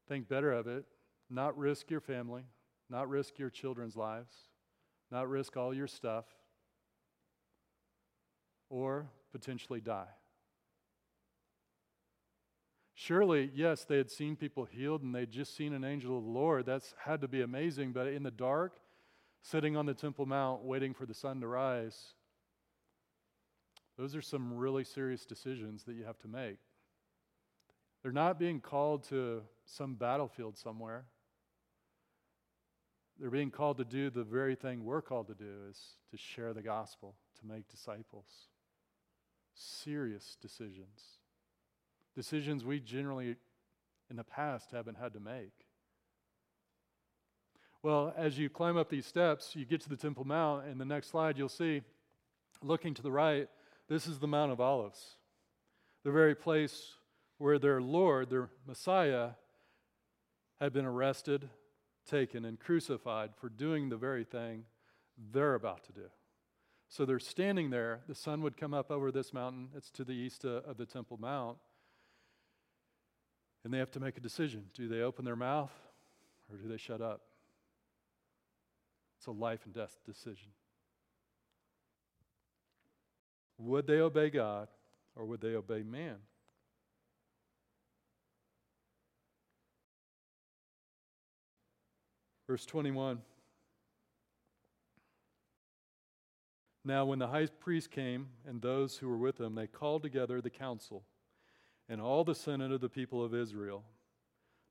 think 0.09 0.28
better 0.28 0.52
of 0.52 0.66
it 0.66 0.85
not 1.30 1.56
risk 1.56 1.90
your 1.90 2.00
family, 2.00 2.42
not 2.88 3.08
risk 3.08 3.38
your 3.38 3.50
children's 3.50 3.96
lives, 3.96 4.34
not 5.10 5.28
risk 5.28 5.56
all 5.56 5.72
your 5.72 5.87
stuff, 5.87 6.25
or 8.68 9.08
potentially 9.32 9.80
die. 9.80 10.08
Surely, 12.94 13.50
yes, 13.54 13.84
they 13.84 13.96
had 13.96 14.10
seen 14.10 14.37
people 14.37 14.66
healed 14.66 15.02
and 15.02 15.14
they'd 15.14 15.30
just 15.30 15.56
seen 15.56 15.72
an 15.72 15.84
angel 15.84 16.18
of 16.18 16.25
the 16.25 16.30
Lord. 16.30 16.66
That's 16.66 16.94
had 17.02 17.22
to 17.22 17.28
be 17.28 17.40
amazing, 17.40 17.92
but 17.92 18.08
in 18.08 18.22
the 18.22 18.30
dark, 18.30 18.78
sitting 19.42 19.76
on 19.76 19.87
the 19.87 19.94
Temple 19.94 20.26
Mount 20.26 20.64
waiting 20.64 20.92
for 20.92 21.06
the 21.06 21.14
sun 21.14 21.40
to 21.40 21.46
rise, 21.46 22.14
those 23.96 24.14
are 24.14 24.22
some 24.22 24.54
really 24.54 24.84
serious 24.84 25.25
decisions 25.25 25.84
that 25.84 25.94
you 25.94 26.04
have 26.04 26.18
to 26.18 26.28
make. 26.28 26.58
They're 28.02 28.12
not 28.12 28.38
being 28.38 28.60
called 28.60 29.04
to 29.04 29.42
some 29.64 29.94
battlefield 29.94 30.56
somewhere. 30.56 31.04
They're 33.21 33.31
being 33.31 33.50
called 33.50 33.77
to 33.77 33.85
do 33.85 34.09
the 34.09 34.25
very 34.25 34.55
thing 34.55 34.83
we're 34.83 35.03
called 35.03 35.27
to 35.27 35.35
do 35.35 35.69
is 35.69 35.79
to 36.11 36.17
share 36.17 36.55
the 36.55 36.62
gospel, 36.62 37.17
to 37.39 37.47
make 37.47 37.69
disciples. 37.69 38.25
Serious 39.55 40.39
decisions. 40.41 41.19
Decisions 42.17 42.65
we 42.65 42.81
generally 42.81 43.37
in 44.09 44.17
the 44.17 44.25
past 44.25 44.71
haven't 44.71 44.97
had 44.97 45.12
to 45.12 45.21
make. 45.21 45.53
Well, 47.83 48.15
as 48.17 48.39
you 48.39 48.49
climb 48.49 48.79
up 48.79 48.89
these 48.89 49.07
steps, 49.07 49.55
you 49.55 49.67
get 49.67 49.83
to 49.83 49.91
the 49.91 49.97
Temple 49.97 50.27
Mount, 50.27 50.65
and 50.65 50.81
the 50.81 50.87
next 50.87 51.09
slide 51.09 51.37
you'll 51.37 51.50
see, 51.50 51.83
looking 52.62 52.95
to 52.95 53.03
the 53.03 53.12
right, 53.12 53.49
this 53.87 54.07
is 54.07 54.19
the 54.19 54.29
Mount 54.29 54.50
of 54.50 54.61
Olives, 54.61 55.17
the 56.05 56.11
very 56.11 56.35
place 56.35 56.95
where 57.37 57.59
their 57.59 57.83
Lord, 57.83 58.31
their 58.31 58.49
Messiah, 58.67 59.31
had 60.59 60.73
been 60.73 60.85
arrested, 60.85 61.49
taken, 62.11 62.45
and 62.45 62.59
crucified 62.59 63.31
for 63.40 63.49
doing 63.49 63.88
the 63.88 63.97
very 63.97 64.25
thing 64.25 64.64
they're 65.33 65.55
about 65.55 65.85
to 65.85 65.93
do. 65.93 66.07
So 66.88 67.05
they're 67.05 67.21
standing 67.21 67.71
there. 67.71 68.00
The 68.09 68.14
sun 68.14 68.43
would 68.43 68.57
come 68.57 68.75
up 68.75 68.90
over 68.90 69.12
this 69.12 69.33
mountain. 69.33 69.69
It's 69.76 69.90
to 69.93 70.05
the 70.05 70.12
east 70.12 70.45
uh, 70.45 70.62
of 70.69 70.76
the 70.76 70.87
Temple 70.87 71.19
Mount. 71.21 71.57
And 73.62 73.73
they 73.73 73.79
have 73.79 73.93
to 73.93 74.00
make 74.00 74.17
a 74.17 74.21
decision. 74.21 74.64
Do 74.75 74.88
they 74.88 75.00
open 75.02 75.25
their 75.25 75.37
mouth 75.37 75.73
or 76.50 76.57
do 76.57 76.69
they 76.69 76.79
shut 76.79 77.00
up? 77.00 77.21
It's 79.19 79.26
a 79.26 79.33
life 79.33 79.61
and 79.67 79.75
death 79.75 79.99
decision. 80.05 80.49
Would 83.59 83.87
they 83.87 84.00
obey 84.00 84.31
God 84.31 84.69
or 85.14 85.26
would 85.26 85.43
they 85.43 85.55
obey 85.55 85.83
man? 85.83 86.17
Verse 92.50 92.66
21. 92.66 93.21
Now, 96.85 97.04
when 97.04 97.21
the 97.21 97.28
high 97.28 97.47
priest 97.47 97.92
came 97.92 98.26
and 98.45 98.61
those 98.61 98.97
who 98.97 99.09
were 99.09 99.16
with 99.16 99.40
him, 99.40 99.54
they 99.54 99.69
called 99.69 100.02
together 100.02 100.40
the 100.40 100.50
council 100.50 101.04
and 101.88 102.00
all 102.00 102.25
the 102.25 102.35
senate 102.35 102.73
of 102.73 102.80
the 102.80 102.88
people 102.88 103.25
of 103.25 103.37
Israel. 103.37 103.85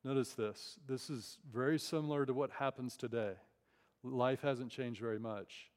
Notice 0.03 0.33
this. 0.33 0.77
This 0.89 1.09
is 1.09 1.37
very 1.49 1.79
similar 1.79 2.25
to 2.25 2.33
what 2.33 2.51
happens 2.51 2.97
today. 2.97 3.35
Life 4.03 4.41
hasn't 4.41 4.71
changed 4.71 4.99
very 4.99 5.17
much. 5.17 5.71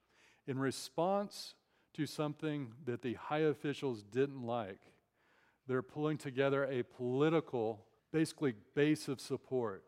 In 0.49 0.59
response 0.59 1.54
to 1.94 2.04
something 2.04 2.73
that 2.85 3.02
the 3.02 3.14
high 3.14 3.42
officials 3.42 4.02
didn't 4.02 4.42
like, 4.42 4.80
they're 5.68 5.82
pulling 5.82 6.18
together 6.18 6.64
a 6.64 6.82
political, 6.82 7.87
basically, 8.12 8.54
base 8.75 9.06
of 9.06 9.21
support. 9.21 9.85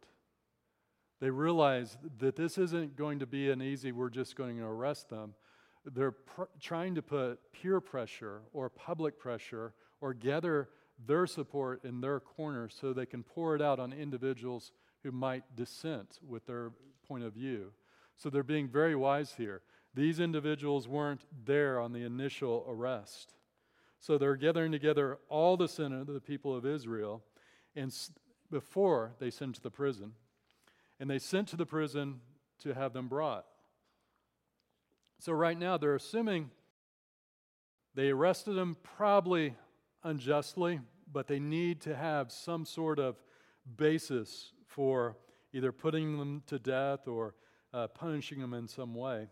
They 1.21 1.31
realize 1.31 1.97
that 2.19 2.37
this 2.37 2.59
isn't 2.59 2.97
going 2.97 3.21
to 3.21 3.27
be 3.27 3.51
an 3.51 3.63
easy, 3.63 3.93
we're 3.93 4.11
just 4.11 4.37
going 4.37 4.59
to 4.59 4.65
arrest 4.65 5.09
them. 5.09 5.35
They're 5.85 6.13
pr- 6.13 6.45
trying 6.61 6.95
to 6.97 7.03
put 7.03 7.39
peer 7.53 7.81
pressure 7.81 8.43
or 8.53 8.69
public 8.69 9.19
pressure 9.19 9.75
or 10.01 10.15
gather 10.15 10.69
their 11.07 11.27
support 11.27 11.85
in 11.85 12.01
their 12.01 12.21
corner 12.21 12.69
so 12.69 12.93
they 12.93 13.07
can 13.07 13.23
pour 13.23 13.55
it 13.55 13.63
out 13.63 13.79
on 13.79 13.93
individuals 13.93 14.73
who 15.03 15.13
might 15.13 15.45
dissent 15.55 16.19
with 16.27 16.47
their 16.47 16.73
point 17.07 17.25
of 17.25 17.35
view. 17.35 17.73
So 18.17 18.31
they're 18.31 18.43
being 18.43 18.69
very 18.69 18.97
wise 18.97 19.35
here. 19.37 19.63
These 19.95 20.21
individuals 20.21 20.89
weren't 20.89 21.23
there 21.45 21.79
on 21.79 21.93
the 21.93 22.05
initial 22.05 22.65
arrest. 22.69 23.35
So 24.01 24.19
they're 24.19 24.37
gathering 24.37 24.73
together 24.73 25.19
all 25.29 25.57
the 25.57 25.69
Senate 25.69 26.09
of 26.09 26.15
the 26.15 26.21
people 26.21 26.55
of 26.55 26.67
Israel 26.67 27.23
and 27.77 27.95
before 28.51 29.15
they 29.19 29.31
send 29.31 29.55
to 29.55 29.63
the 29.63 29.71
prison. 29.71 30.13
And 31.01 31.11
they 31.11 31.19
sent 31.19 31.49
to 31.49 31.57
the 31.57 31.67
prison 31.67 32.21
to 32.61 32.75
have 32.75 32.93
them 32.93 33.09
brought. 33.09 33.47
So 35.21 35.33
right 35.33 35.59
now 35.59 35.77
they're 35.77 35.95
assuming 35.95 36.51
they 37.95 38.11
arrested 38.11 38.57
him 38.57 38.77
probably 38.83 39.55
unjustly, 40.03 40.81
but 41.11 41.29
they 41.29 41.39
need 41.39 41.81
to 41.83 41.95
have 41.95 42.33
some 42.33 42.65
sort 42.65 42.99
of 42.99 43.17
basis 43.77 44.53
for 44.67 45.17
either 45.53 45.73
putting 45.73 46.19
them 46.19 46.43
to 46.47 46.59
death 46.59 47.07
or 47.07 47.35
uh, 47.73 47.87
punishing 47.89 48.41
them 48.41 48.53
in 48.53 48.69
some 48.69 48.95
way. 48.95 49.29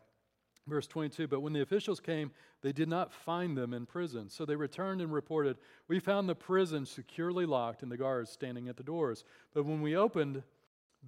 Verse 0.67 0.87
22 0.87 1.27
But 1.27 1.41
when 1.41 1.53
the 1.53 1.63
officials 1.63 2.01
came, 2.01 2.31
they 2.63 2.73
did 2.73 2.89
not 2.89 3.13
find 3.13 3.57
them 3.57 3.75
in 3.75 3.85
prison. 3.87 4.29
So 4.29 4.45
they 4.45 4.57
returned 4.57 5.01
and 5.01 5.13
reported, 5.13 5.57
We 5.89 5.99
found 5.99 6.29
the 6.29 6.35
prison 6.35 6.87
securely 6.87 7.47
locked 7.47 7.83
and 7.83 7.91
the 7.91 7.97
guards 7.97 8.31
standing 8.31 8.69
at 8.69 8.77
the 8.77 8.85
doors. 8.85 9.25
But 9.53 9.67
when 9.67 9.83
we 9.83 9.97
opened 9.97 10.43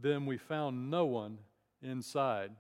them, 0.01 0.27
we 0.27 0.37
found 0.37 0.91
no 0.91 1.07
one 1.07 1.39
inside. 1.83 2.51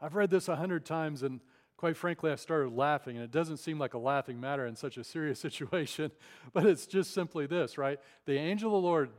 I've 0.00 0.14
read 0.14 0.30
this 0.30 0.48
a 0.48 0.56
hundred 0.56 0.84
times 0.84 1.22
and 1.22 1.40
quite 1.76 1.96
frankly, 1.96 2.30
I 2.30 2.36
started 2.36 2.72
laughing, 2.72 3.16
and 3.16 3.24
it 3.24 3.30
doesn't 3.30 3.58
seem 3.58 3.78
like 3.78 3.94
a 3.94 3.98
laughing 3.98 4.40
matter 4.40 4.66
in 4.66 4.76
such 4.76 4.96
a 4.96 5.04
serious 5.04 5.38
situation, 5.46 6.10
but 6.52 6.66
it's 6.66 6.86
just 6.86 7.12
simply 7.12 7.46
this, 7.46 7.78
right? 7.78 8.00
The 8.24 8.38
angel 8.38 8.74
of 8.74 8.82
the 8.82 8.88
Lord 8.88 9.10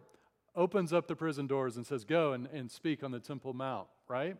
opens 0.56 0.92
up 0.92 1.08
the 1.08 1.16
prison 1.16 1.48
doors 1.48 1.78
and 1.78 1.86
says, 1.86 2.04
Go 2.04 2.34
and, 2.34 2.48
and 2.48 2.70
speak 2.70 3.04
on 3.04 3.12
the 3.12 3.20
Temple 3.20 3.54
Mount, 3.54 3.88
right? 4.08 4.36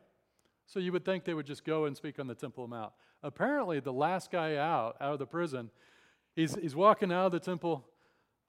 So 0.66 0.80
you 0.80 0.92
would 0.92 1.06
think 1.06 1.24
they 1.24 1.34
would 1.34 1.46
just 1.46 1.64
go 1.64 1.86
and 1.86 1.96
speak 1.96 2.20
on 2.20 2.28
the 2.28 2.36
Temple 2.36 2.68
Mount. 2.68 2.92
Apparently, 3.24 3.80
the 3.80 3.94
last 3.94 4.32
guy 4.32 4.56
out, 4.56 4.98
out 5.00 5.14
of 5.14 5.20
the 5.20 5.26
prison, 5.26 5.70
he's, 6.36 6.56
he's 6.56 6.76
walking 6.76 7.12
out 7.12 7.28
of 7.28 7.32
the 7.32 7.40
temple 7.40 7.86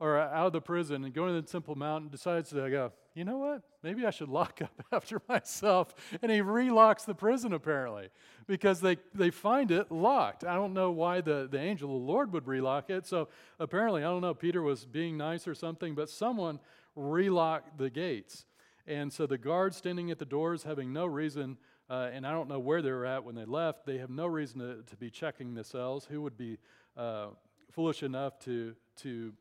or 0.00 0.18
out 0.18 0.46
of 0.46 0.52
the 0.52 0.60
prison 0.60 1.04
and 1.04 1.14
going 1.14 1.34
to 1.34 1.40
the 1.40 1.46
Temple 1.46 1.74
Mount 1.74 2.02
and 2.02 2.10
decides 2.10 2.50
to 2.50 2.70
go, 2.70 2.92
you 3.18 3.24
know 3.24 3.38
what? 3.38 3.62
Maybe 3.82 4.06
I 4.06 4.10
should 4.10 4.28
lock 4.28 4.62
up 4.62 4.82
after 4.92 5.20
myself. 5.28 5.92
And 6.22 6.30
he 6.30 6.38
relocks 6.38 7.04
the 7.04 7.16
prison 7.16 7.52
apparently 7.52 8.10
because 8.46 8.80
they, 8.80 8.98
they 9.12 9.30
find 9.30 9.72
it 9.72 9.90
locked. 9.90 10.44
I 10.44 10.54
don't 10.54 10.72
know 10.72 10.92
why 10.92 11.20
the, 11.20 11.48
the 11.50 11.58
angel 11.58 11.96
of 11.96 12.00
the 12.00 12.06
Lord 12.06 12.32
would 12.32 12.46
relock 12.46 12.90
it. 12.90 13.06
So 13.06 13.28
apparently, 13.58 14.02
I 14.04 14.06
don't 14.06 14.20
know, 14.20 14.34
Peter 14.34 14.62
was 14.62 14.84
being 14.84 15.16
nice 15.16 15.48
or 15.48 15.54
something, 15.56 15.96
but 15.96 16.08
someone 16.08 16.60
relocked 16.96 17.76
the 17.76 17.90
gates. 17.90 18.44
And 18.86 19.12
so 19.12 19.26
the 19.26 19.36
guards 19.36 19.76
standing 19.76 20.12
at 20.12 20.20
the 20.20 20.24
doors, 20.24 20.62
having 20.62 20.92
no 20.92 21.04
reason, 21.04 21.58
uh, 21.90 22.10
and 22.12 22.24
I 22.24 22.30
don't 22.30 22.48
know 22.48 22.60
where 22.60 22.82
they 22.82 22.92
were 22.92 23.04
at 23.04 23.24
when 23.24 23.34
they 23.34 23.44
left, 23.44 23.84
they 23.84 23.98
have 23.98 24.10
no 24.10 24.26
reason 24.26 24.60
to, 24.60 24.82
to 24.84 24.96
be 24.96 25.10
checking 25.10 25.54
the 25.54 25.64
cells. 25.64 26.06
Who 26.08 26.22
would 26.22 26.38
be 26.38 26.58
uh, 26.96 27.30
foolish 27.72 28.04
enough 28.04 28.38
to, 28.40 28.76
to 28.98 29.32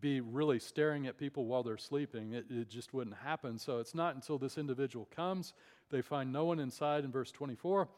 be 0.00 0.20
really 0.20 0.58
staring 0.58 1.06
at 1.06 1.18
people 1.18 1.46
while 1.46 1.62
they're 1.62 1.76
sleeping. 1.76 2.32
It, 2.32 2.46
it, 2.50 2.68
just 2.68 2.92
wouldn't 2.92 3.16
happen. 3.16 3.58
So 3.58 3.78
it's 3.78 3.94
not 3.94 4.14
until 4.14 4.38
this 4.38 4.58
individual 4.58 5.08
comes, 5.14 5.52
they 5.90 6.02
find 6.02 6.32
no 6.32 6.44
one 6.44 6.58
inside 6.58 7.04
in 7.04 7.12
verse 7.12 7.32
24. 7.32 7.88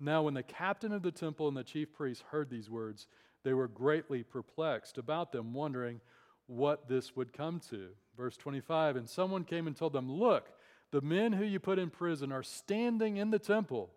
Now, 0.00 0.22
when 0.22 0.34
the 0.34 0.42
captain 0.42 0.92
of 0.92 1.02
the 1.02 1.12
temple 1.12 1.48
and 1.48 1.56
the 1.56 1.64
chief 1.64 1.92
priests 1.92 2.24
heard 2.30 2.50
these 2.50 2.68
words, 2.68 3.06
they 3.44 3.52
were 3.52 3.68
greatly 3.68 4.22
perplexed 4.22 4.98
about 4.98 5.32
them, 5.32 5.52
wondering 5.54 6.00
what 6.46 6.88
this 6.88 7.14
would 7.14 7.32
come 7.32 7.60
to. 7.70 7.88
Verse 8.16 8.36
25 8.36 8.96
And 8.96 9.08
someone 9.08 9.44
came 9.44 9.66
and 9.66 9.76
told 9.76 9.92
them, 9.92 10.10
Look, 10.10 10.50
the 10.90 11.00
men 11.00 11.32
who 11.32 11.44
you 11.44 11.60
put 11.60 11.78
in 11.78 11.90
prison 11.90 12.32
are 12.32 12.42
standing 12.42 13.16
in 13.16 13.30
the 13.30 13.38
temple 13.38 13.90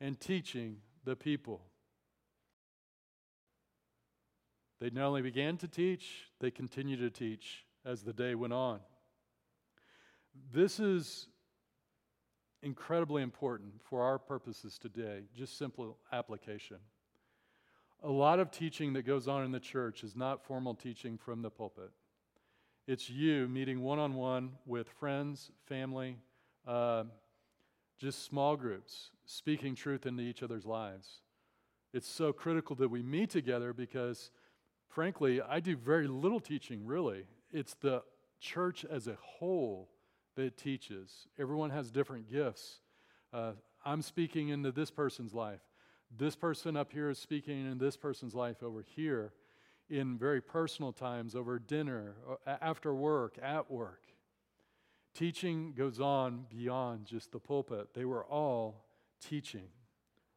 and 0.00 0.18
teaching 0.18 0.78
the 1.04 1.16
people. 1.16 1.62
They 4.82 4.90
not 4.90 5.06
only 5.06 5.22
began 5.22 5.58
to 5.58 5.68
teach, 5.68 6.26
they 6.40 6.50
continued 6.50 6.98
to 6.98 7.10
teach 7.10 7.64
as 7.84 8.02
the 8.02 8.12
day 8.12 8.34
went 8.34 8.52
on. 8.52 8.80
This 10.52 10.80
is 10.80 11.28
incredibly 12.64 13.22
important 13.22 13.74
for 13.88 14.02
our 14.02 14.18
purposes 14.18 14.78
today, 14.78 15.20
just 15.36 15.56
simple 15.56 15.98
application. 16.10 16.78
A 18.02 18.10
lot 18.10 18.40
of 18.40 18.50
teaching 18.50 18.92
that 18.94 19.06
goes 19.06 19.28
on 19.28 19.44
in 19.44 19.52
the 19.52 19.60
church 19.60 20.02
is 20.02 20.16
not 20.16 20.44
formal 20.44 20.74
teaching 20.74 21.16
from 21.16 21.42
the 21.42 21.50
pulpit. 21.50 21.92
It's 22.88 23.08
you 23.08 23.46
meeting 23.46 23.82
one 23.82 24.00
on 24.00 24.14
one 24.14 24.54
with 24.66 24.88
friends, 24.88 25.52
family, 25.64 26.16
uh, 26.66 27.04
just 28.00 28.24
small 28.24 28.56
groups, 28.56 29.12
speaking 29.26 29.76
truth 29.76 30.06
into 30.06 30.24
each 30.24 30.42
other's 30.42 30.66
lives. 30.66 31.20
It's 31.94 32.08
so 32.08 32.32
critical 32.32 32.74
that 32.74 32.88
we 32.88 33.00
meet 33.00 33.30
together 33.30 33.72
because 33.72 34.32
frankly, 34.92 35.40
I 35.40 35.60
do 35.60 35.76
very 35.76 36.06
little 36.06 36.40
teaching, 36.40 36.86
really. 36.86 37.24
It's 37.50 37.74
the 37.74 38.02
church 38.40 38.84
as 38.84 39.08
a 39.08 39.16
whole 39.20 39.88
that 40.36 40.56
teaches. 40.56 41.26
Everyone 41.38 41.70
has 41.70 41.90
different 41.90 42.30
gifts. 42.30 42.80
Uh, 43.32 43.52
I'm 43.84 44.02
speaking 44.02 44.50
into 44.50 44.70
this 44.70 44.90
person's 44.90 45.34
life. 45.34 45.60
This 46.14 46.36
person 46.36 46.76
up 46.76 46.92
here 46.92 47.08
is 47.08 47.18
speaking 47.18 47.70
in 47.70 47.78
this 47.78 47.96
person's 47.96 48.34
life 48.34 48.62
over 48.62 48.84
here 48.94 49.32
in 49.88 50.18
very 50.18 50.40
personal 50.40 50.92
times, 50.92 51.34
over 51.34 51.58
dinner, 51.58 52.14
after 52.46 52.94
work, 52.94 53.38
at 53.42 53.70
work. 53.70 54.02
Teaching 55.14 55.72
goes 55.72 56.00
on 56.00 56.46
beyond 56.50 57.06
just 57.06 57.32
the 57.32 57.38
pulpit. 57.38 57.88
They 57.94 58.04
were 58.04 58.24
all 58.24 58.84
teaching, 59.20 59.68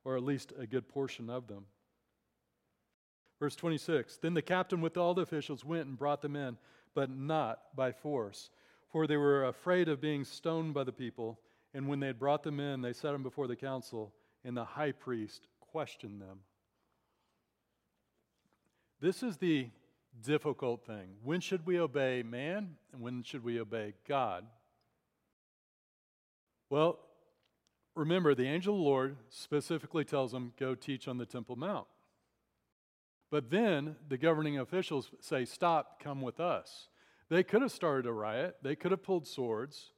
or 0.03 0.17
at 0.17 0.23
least 0.23 0.53
a 0.57 0.65
good 0.65 0.87
portion 0.87 1.29
of 1.29 1.47
them. 1.47 1.65
Verse 3.39 3.55
26 3.55 4.17
Then 4.17 4.33
the 4.33 4.41
captain 4.41 4.81
with 4.81 4.97
all 4.97 5.13
the 5.13 5.21
officials 5.21 5.65
went 5.65 5.87
and 5.87 5.97
brought 5.97 6.21
them 6.21 6.35
in, 6.35 6.57
but 6.93 7.09
not 7.09 7.75
by 7.75 7.91
force, 7.91 8.49
for 8.89 9.07
they 9.07 9.17
were 9.17 9.45
afraid 9.45 9.89
of 9.89 10.01
being 10.01 10.23
stoned 10.23 10.73
by 10.73 10.83
the 10.83 10.93
people, 10.93 11.39
And 11.73 11.87
when 11.87 11.99
they 11.99 12.07
had 12.07 12.19
brought 12.19 12.43
them 12.43 12.59
in, 12.59 12.81
they 12.81 12.93
set 12.93 13.11
them 13.11 13.23
before 13.23 13.47
the 13.47 13.55
council, 13.55 14.13
and 14.43 14.55
the 14.55 14.63
high 14.63 14.93
priest 14.93 15.47
questioned 15.59 16.21
them. 16.21 16.39
This 19.01 19.21
is 19.21 19.37
the 19.37 19.67
difficult 20.23 20.85
thing. 20.85 21.17
When 21.21 21.41
should 21.41 21.65
we 21.65 21.79
obey 21.79 22.23
man, 22.23 22.77
and 22.93 23.01
when 23.01 23.23
should 23.23 23.43
we 23.43 23.59
obey 23.59 23.93
God? 24.07 24.45
Well, 26.69 26.99
remember, 27.93 28.33
the 28.33 28.47
angel 28.47 28.75
of 28.75 28.79
the 28.79 28.85
Lord 28.85 29.17
specifically 29.29 30.05
tells 30.05 30.31
them, 30.31 30.53
Go 30.57 30.75
teach 30.75 31.07
on 31.07 31.17
the 31.17 31.25
Temple 31.25 31.57
Mount. 31.57 31.87
But 33.31 33.49
then 33.49 33.95
the 34.07 34.17
governing 34.17 34.59
officials 34.59 35.11
say, 35.19 35.45
Stop, 35.45 35.99
come 35.99 36.21
with 36.21 36.39
us. 36.39 36.89
They 37.29 37.43
could 37.43 37.61
have 37.61 37.71
started 37.71 38.05
a 38.05 38.13
riot, 38.13 38.57
they 38.61 38.75
could 38.75 38.91
have 38.91 39.03
pulled 39.03 39.27
swords, 39.27 39.91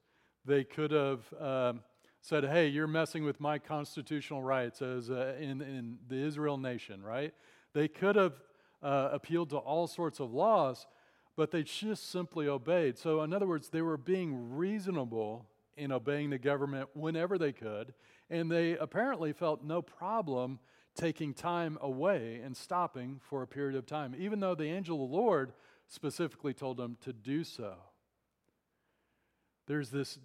they 0.45 0.63
could 0.63 0.91
have 0.91 1.21
um, 1.39 1.81
said, 2.21 2.43
hey, 2.45 2.67
you're 2.67 2.87
messing 2.87 3.23
with 3.23 3.39
my 3.39 3.57
constitutional 3.57 4.43
rights 4.43 4.81
as 4.81 5.09
in, 5.09 5.61
in 5.61 5.97
the 6.09 6.15
Israel 6.15 6.57
nation, 6.57 7.01
right? 7.01 7.33
They 7.73 7.87
could 7.87 8.15
have 8.15 8.33
uh, 8.81 9.09
appealed 9.11 9.49
to 9.51 9.57
all 9.57 9.87
sorts 9.87 10.19
of 10.19 10.33
laws, 10.33 10.87
but 11.35 11.51
they 11.51 11.63
just 11.63 12.09
simply 12.09 12.47
obeyed. 12.47 12.97
So, 12.97 13.21
in 13.21 13.33
other 13.33 13.47
words, 13.47 13.69
they 13.69 13.81
were 13.81 13.97
being 13.97 14.55
reasonable 14.55 15.45
in 15.77 15.91
obeying 15.91 16.31
the 16.31 16.37
government 16.37 16.89
whenever 16.93 17.37
they 17.37 17.51
could, 17.51 17.93
and 18.29 18.51
they 18.51 18.75
apparently 18.77 19.31
felt 19.31 19.63
no 19.63 19.81
problem 19.81 20.59
taking 20.97 21.33
time 21.33 21.77
away 21.79 22.41
and 22.43 22.57
stopping 22.57 23.21
for 23.21 23.41
a 23.41 23.47
period 23.47 23.75
of 23.75 23.85
time, 23.85 24.15
even 24.17 24.39
though 24.39 24.55
the 24.55 24.65
angel 24.65 25.03
of 25.03 25.09
the 25.09 25.15
Lord 25.15 25.53
specifically 25.87 26.53
told 26.53 26.77
them 26.77 26.97
to 27.01 27.13
do 27.13 27.43
so. 27.43 27.75
There's 29.67 29.89
this 29.89 30.19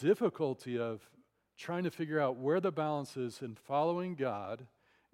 difficulty 0.00 0.78
of 0.78 1.08
trying 1.56 1.84
to 1.84 1.90
figure 1.90 2.20
out 2.20 2.36
where 2.36 2.60
the 2.60 2.72
balance 2.72 3.16
is 3.16 3.40
in 3.42 3.54
following 3.54 4.14
God 4.14 4.66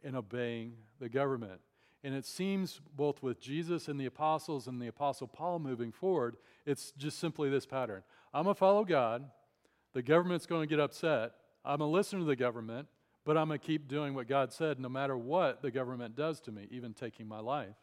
and 0.02 0.16
obeying 0.16 0.74
the 1.00 1.08
government. 1.08 1.60
And 2.04 2.14
it 2.14 2.24
seems 2.24 2.80
both 2.96 3.22
with 3.22 3.40
Jesus 3.40 3.88
and 3.88 4.00
the 4.00 4.06
apostles 4.06 4.68
and 4.68 4.80
the 4.80 4.86
apostle 4.86 5.26
Paul 5.26 5.58
moving 5.58 5.90
forward, 5.90 6.36
it's 6.64 6.92
just 6.92 7.18
simply 7.18 7.50
this 7.50 7.66
pattern. 7.66 8.02
I'm 8.32 8.44
going 8.44 8.54
to 8.54 8.58
follow 8.58 8.84
God. 8.84 9.24
The 9.94 10.02
government's 10.02 10.46
going 10.46 10.62
to 10.62 10.68
get 10.68 10.80
upset. 10.80 11.32
I'm 11.64 11.78
going 11.78 11.90
to 11.90 11.94
listen 11.96 12.20
to 12.20 12.24
the 12.24 12.36
government, 12.36 12.86
but 13.28 13.36
I'm 13.36 13.48
going 13.48 13.60
to 13.60 13.66
keep 13.66 13.88
doing 13.88 14.14
what 14.14 14.26
God 14.26 14.54
said 14.54 14.80
no 14.80 14.88
matter 14.88 15.14
what 15.14 15.60
the 15.60 15.70
government 15.70 16.16
does 16.16 16.40
to 16.40 16.50
me, 16.50 16.66
even 16.70 16.94
taking 16.94 17.28
my 17.28 17.40
life. 17.40 17.76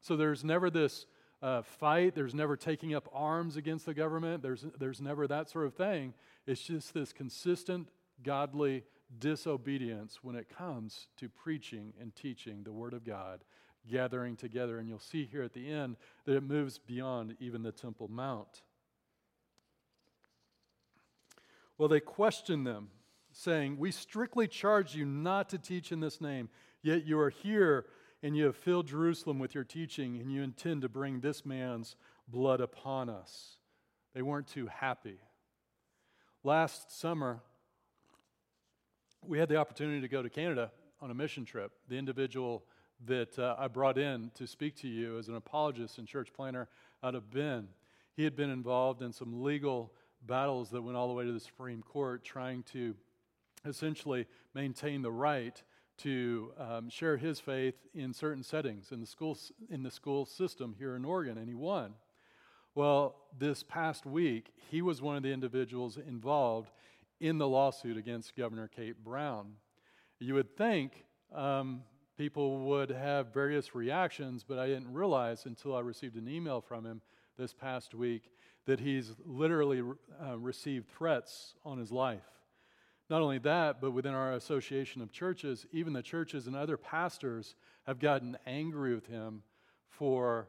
So 0.00 0.16
there's 0.16 0.42
never 0.42 0.68
this 0.68 1.06
uh, 1.40 1.62
fight. 1.62 2.16
There's 2.16 2.34
never 2.34 2.56
taking 2.56 2.92
up 2.92 3.08
arms 3.12 3.54
against 3.54 3.86
the 3.86 3.94
government. 3.94 4.42
There's, 4.42 4.66
there's 4.80 5.00
never 5.00 5.28
that 5.28 5.48
sort 5.48 5.66
of 5.66 5.74
thing. 5.74 6.12
It's 6.44 6.60
just 6.60 6.92
this 6.92 7.12
consistent, 7.12 7.86
godly 8.24 8.82
disobedience 9.16 10.24
when 10.24 10.34
it 10.34 10.48
comes 10.48 11.06
to 11.18 11.28
preaching 11.28 11.92
and 12.00 12.12
teaching 12.16 12.64
the 12.64 12.72
Word 12.72 12.92
of 12.92 13.04
God, 13.04 13.44
gathering 13.88 14.34
together. 14.34 14.80
And 14.80 14.88
you'll 14.88 14.98
see 14.98 15.24
here 15.24 15.44
at 15.44 15.52
the 15.52 15.70
end 15.70 15.98
that 16.24 16.34
it 16.34 16.42
moves 16.42 16.78
beyond 16.78 17.36
even 17.38 17.62
the 17.62 17.70
Temple 17.70 18.08
Mount. 18.08 18.62
Well, 21.78 21.88
they 21.88 22.00
questioned 22.00 22.66
them, 22.66 22.88
saying, 23.32 23.78
We 23.78 23.90
strictly 23.90 24.48
charge 24.48 24.94
you 24.94 25.04
not 25.04 25.48
to 25.50 25.58
teach 25.58 25.92
in 25.92 26.00
this 26.00 26.20
name, 26.20 26.48
yet 26.82 27.06
you 27.06 27.18
are 27.18 27.30
here 27.30 27.86
and 28.22 28.36
you 28.36 28.44
have 28.44 28.56
filled 28.56 28.86
Jerusalem 28.86 29.38
with 29.38 29.54
your 29.54 29.64
teaching, 29.64 30.20
and 30.20 30.30
you 30.30 30.42
intend 30.42 30.82
to 30.82 30.88
bring 30.88 31.20
this 31.20 31.46
man's 31.46 31.96
blood 32.28 32.60
upon 32.60 33.08
us. 33.08 33.56
They 34.14 34.22
weren't 34.22 34.46
too 34.46 34.66
happy. 34.66 35.18
Last 36.44 36.98
summer, 36.98 37.40
we 39.26 39.38
had 39.38 39.48
the 39.48 39.56
opportunity 39.56 40.00
to 40.00 40.08
go 40.08 40.22
to 40.22 40.28
Canada 40.28 40.70
on 41.00 41.10
a 41.10 41.14
mission 41.14 41.44
trip. 41.44 41.72
The 41.88 41.96
individual 41.96 42.64
that 43.06 43.38
uh, 43.38 43.56
I 43.58 43.68
brought 43.68 43.96
in 43.96 44.30
to 44.34 44.46
speak 44.46 44.76
to 44.76 44.88
you 44.88 45.18
as 45.18 45.28
an 45.28 45.36
apologist 45.36 45.98
and 45.98 46.06
church 46.06 46.32
planner 46.32 46.68
out 47.02 47.14
of 47.14 47.30
Bend, 47.30 47.68
he 48.14 48.24
had 48.24 48.36
been 48.36 48.50
involved 48.50 49.00
in 49.00 49.12
some 49.12 49.42
legal 49.42 49.92
battles 50.26 50.70
that 50.70 50.82
went 50.82 50.96
all 50.96 51.08
the 51.08 51.14
way 51.14 51.24
to 51.24 51.32
the 51.32 51.40
Supreme 51.40 51.82
Court 51.82 52.22
trying 52.22 52.62
to 52.64 52.94
essentially 53.64 54.26
maintain 54.54 55.02
the 55.02 55.12
right 55.12 55.62
to 55.98 56.52
um, 56.58 56.88
share 56.88 57.16
his 57.16 57.40
faith 57.40 57.74
in 57.94 58.14
certain 58.14 58.42
settings 58.42 58.90
in 58.90 59.00
the, 59.00 59.06
school, 59.06 59.36
in 59.68 59.82
the 59.82 59.90
school 59.90 60.24
system 60.24 60.74
here 60.78 60.96
in 60.96 61.04
Oregon, 61.04 61.36
and 61.36 61.48
he 61.48 61.54
won. 61.54 61.94
Well, 62.74 63.16
this 63.38 63.62
past 63.62 64.06
week, 64.06 64.52
he 64.70 64.80
was 64.80 65.02
one 65.02 65.16
of 65.16 65.22
the 65.22 65.32
individuals 65.32 65.98
involved 65.98 66.70
in 67.20 67.36
the 67.36 67.48
lawsuit 67.48 67.98
against 67.98 68.36
Governor 68.36 68.68
Kate 68.68 69.04
Brown. 69.04 69.52
You 70.20 70.34
would 70.34 70.56
think 70.56 71.04
um, 71.34 71.82
people 72.16 72.60
would 72.60 72.90
have 72.90 73.34
various 73.34 73.74
reactions, 73.74 74.44
but 74.46 74.58
I 74.58 74.68
didn't 74.68 74.92
realize 74.92 75.44
until 75.46 75.74
I 75.74 75.80
received 75.80 76.16
an 76.16 76.28
email 76.28 76.60
from 76.60 76.86
him 76.86 77.02
this 77.36 77.52
past 77.52 77.94
week 77.94 78.30
that 78.66 78.80
he's 78.80 79.12
literally 79.26 79.82
uh, 80.22 80.38
received 80.38 80.88
threats 80.88 81.54
on 81.64 81.78
his 81.78 81.90
life. 81.90 82.22
Not 83.10 83.22
only 83.22 83.38
that, 83.38 83.80
but 83.80 83.90
within 83.90 84.14
our 84.14 84.34
association 84.34 85.02
of 85.02 85.10
churches, 85.10 85.66
even 85.72 85.92
the 85.92 86.02
churches 86.02 86.46
and 86.46 86.54
other 86.54 86.76
pastors 86.76 87.56
have 87.84 87.98
gotten 87.98 88.38
angry 88.46 88.94
with 88.94 89.08
him 89.08 89.42
for 89.88 90.48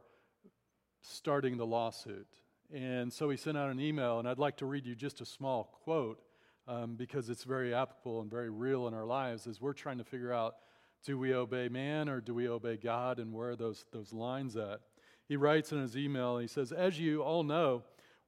starting 1.01 1.57
the 1.57 1.65
lawsuit. 1.65 2.27
And 2.71 3.11
so 3.11 3.31
he 3.31 3.35
sent 3.35 3.57
out 3.57 3.71
an 3.71 3.79
email, 3.79 4.19
and 4.19 4.29
I'd 4.29 4.37
like 4.37 4.57
to 4.57 4.67
read 4.67 4.85
you 4.85 4.93
just 4.93 5.21
a 5.21 5.25
small 5.25 5.75
quote 5.83 6.21
um, 6.67 6.95
because 6.95 7.31
it's 7.31 7.43
very 7.43 7.73
applicable 7.73 8.21
and 8.21 8.29
very 8.29 8.51
real 8.51 8.87
in 8.87 8.93
our 8.93 9.05
lives 9.05 9.47
as 9.47 9.59
we're 9.59 9.73
trying 9.73 9.97
to 9.97 10.03
figure 10.03 10.31
out 10.31 10.55
do 11.03 11.17
we 11.17 11.33
obey 11.33 11.67
man 11.67 12.07
or 12.07 12.21
do 12.21 12.35
we 12.35 12.47
obey 12.47 12.77
God, 12.77 13.17
and 13.17 13.33
where 13.33 13.49
are 13.49 13.55
those, 13.55 13.85
those 13.91 14.13
lines 14.13 14.55
at? 14.55 14.81
He 15.27 15.35
writes 15.35 15.71
in 15.71 15.81
his 15.81 15.97
email, 15.97 16.37
he 16.37 16.45
says, 16.45 16.71
As 16.71 16.99
you 16.99 17.23
all 17.23 17.41
know, 17.41 17.81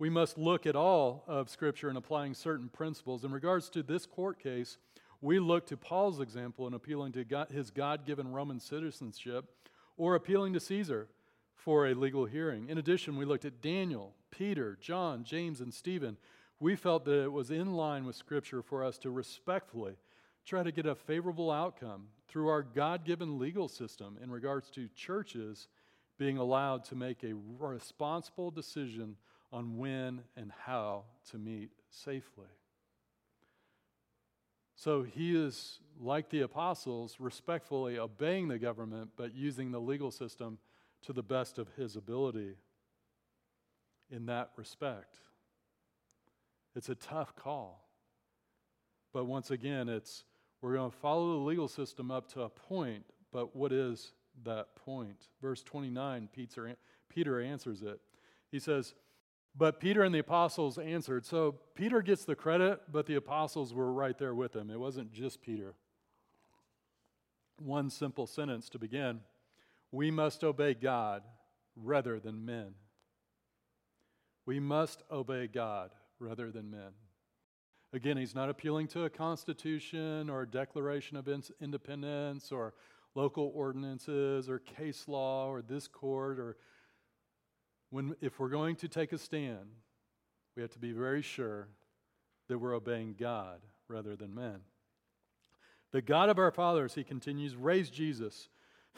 we 0.04 0.10
must 0.10 0.38
look 0.38 0.66
at 0.66 0.76
all 0.76 1.24
of 1.28 1.50
Scripture 1.50 1.88
and 1.88 1.98
applying 1.98 2.34
certain 2.34 2.68
principles. 2.68 3.24
In 3.24 3.32
regards 3.32 3.70
to 3.70 3.82
this 3.82 4.06
court 4.06 4.38
case, 4.38 4.78
we 5.22 5.39
look 5.39 5.66
to 5.68 5.78
Paul's 5.78 6.20
example 6.20 6.68
in 6.68 6.74
appealing 6.74 7.13
to 7.13 7.24
God, 7.24 7.48
his 7.50 7.72
God 7.72 8.06
given 8.06 8.34
Roman 8.34 8.60
citizenship 8.60 9.46
or 9.96 10.16
appealing 10.16 10.52
to 10.56 10.60
Caesar 10.60 11.08
for 11.56 11.88
a 11.88 11.94
legal 11.94 12.26
hearing. 12.26 12.68
In 12.68 12.78
addition, 12.78 13.16
we 13.16 13.24
looked 13.24 13.46
at 13.46 13.62
Daniel, 13.62 14.13
Peter, 14.30 14.78
John, 14.82 15.24
James, 15.24 15.62
and 15.62 15.74
Stephen. 15.74 16.18
We 16.60 16.76
felt 16.76 17.06
that 17.06 17.24
it 17.24 17.32
was 17.32 17.50
in 17.50 17.72
line 17.72 18.04
with 18.04 18.18
Scripture 18.18 18.62
for 18.62 18.84
us 18.84 18.98
to 18.98 19.10
respectfully 19.10 19.96
try 20.46 20.63
to 20.63 20.72
get 20.74 20.86
a 20.86 20.96
favorable 20.96 21.50
outcome 21.50 22.08
through 22.28 22.50
our 22.50 22.62
God 22.62 23.06
given 23.06 23.39
legal 23.39 23.70
system 23.70 24.18
in 24.22 24.30
regards 24.30 24.70
to 24.72 24.89
churches 24.98 25.70
being 26.18 26.38
allowed 26.38 26.84
to 26.84 26.96
make 26.96 27.24
a 27.24 27.36
responsible 27.58 28.52
decision 28.52 29.16
on 29.54 29.78
when 29.78 30.22
and 30.36 30.52
how 30.66 31.04
to 31.30 31.38
meet 31.38 31.70
safely. 31.92 32.48
So 34.76 35.04
he 35.04 35.38
is, 35.38 35.80
like 36.02 36.30
the 36.30 36.42
apostles, 36.42 37.18
respectfully 37.20 38.00
obeying 38.00 38.48
the 38.48 38.58
government, 38.58 39.12
but 39.16 39.36
using 39.36 39.72
the 39.72 39.80
legal 39.80 40.10
system 40.10 40.58
to 41.04 41.13
the 41.13 41.22
best 41.22 41.60
of 41.60 41.70
his 41.78 41.96
ability 41.96 42.56
in 44.10 44.26
that 44.26 44.50
respect. 44.58 45.18
It's 46.76 46.89
a 46.89 46.96
tough 46.96 47.36
call. 47.36 47.88
But 49.13 49.26
once 49.26 49.52
again, 49.52 49.88
it's 49.88 50.24
we're 50.62 50.74
going 50.74 50.89
to 50.89 50.98
follow 50.98 51.34
the 51.34 51.46
legal 51.46 51.68
system 51.68 52.10
up 52.10 52.32
to 52.34 52.42
a 52.42 52.50
point, 52.50 53.04
but 53.32 53.56
what 53.56 53.72
is 53.72 54.13
that 54.44 54.76
point? 54.76 55.28
Verse 55.42 55.62
29, 55.62 56.30
Peter 57.10 57.42
answers 57.42 57.82
it. 57.84 58.00
He 58.50 58.60
says, 58.60 58.94
but 59.56 59.80
Peter 59.80 60.04
and 60.04 60.13
the 60.13 60.20
apostles 60.20 60.78
answered. 60.78 61.26
So 61.26 61.56
Peter 61.76 62.02
gets 62.02 62.26
the 62.26 62.36
credit, 62.36 62.82
but 62.92 63.06
the 63.06 63.16
apostles 63.16 63.74
were 63.74 63.92
right 63.92 64.18
there 64.18 64.34
with 64.34 64.56
him. 64.56 64.70
It 64.70 64.80
wasn't 64.80 65.12
just 65.12 65.42
Peter. 65.42 65.76
One 67.60 67.89
simple 67.89 68.26
sentence 68.26 68.70
to 68.70 68.80
begin 68.80 69.22
We 69.92 70.10
must 70.10 70.44
obey 70.44 70.74
God 70.74 71.24
rather 71.76 72.20
than 72.20 72.46
men. 72.46 72.74
We 74.46 74.60
must 74.60 75.04
obey 75.12 75.48
God 75.48 75.92
rather 76.20 76.52
than 76.52 76.72
men. 76.72 76.92
Again, 77.94 78.18
he's 78.18 78.34
not 78.34 78.50
appealing 78.50 78.88
to 78.89 79.04
a 79.04 79.10
constitution 79.10 80.30
or 80.30 80.42
a 80.42 80.48
declaration 80.48 81.16
of 81.16 81.30
independence 81.62 82.52
or 82.52 82.74
local 83.13 83.52
ordinances 83.54 84.50
or 84.50 84.58
case 84.58 85.08
law 85.08 85.48
or 85.48 85.62
this 85.62 85.88
court 85.88 86.39
or 86.39 86.58
when, 87.94 88.16
if 88.22 88.40
we're 88.40 88.50
going 88.50 88.76
to 88.78 88.88
take 88.88 89.14
a 89.14 89.20
stand, 89.20 89.70
we 90.56 90.64
have 90.64 90.72
to 90.72 90.80
be 90.80 90.94
very 90.94 91.22
sure 91.22 91.68
that 92.50 92.58
we're 92.58 92.74
obeying 92.74 93.16
God 93.20 93.62
rather 93.88 94.16
than 94.16 94.34
men. 94.34 94.62
The 95.92 96.02
God 96.02 96.30
of 96.30 96.40
our 96.40 96.50
fathers, 96.50 96.96
he 96.96 97.04
continues, 97.04 97.56
raised 97.56 97.94
Jesus, 97.94 98.50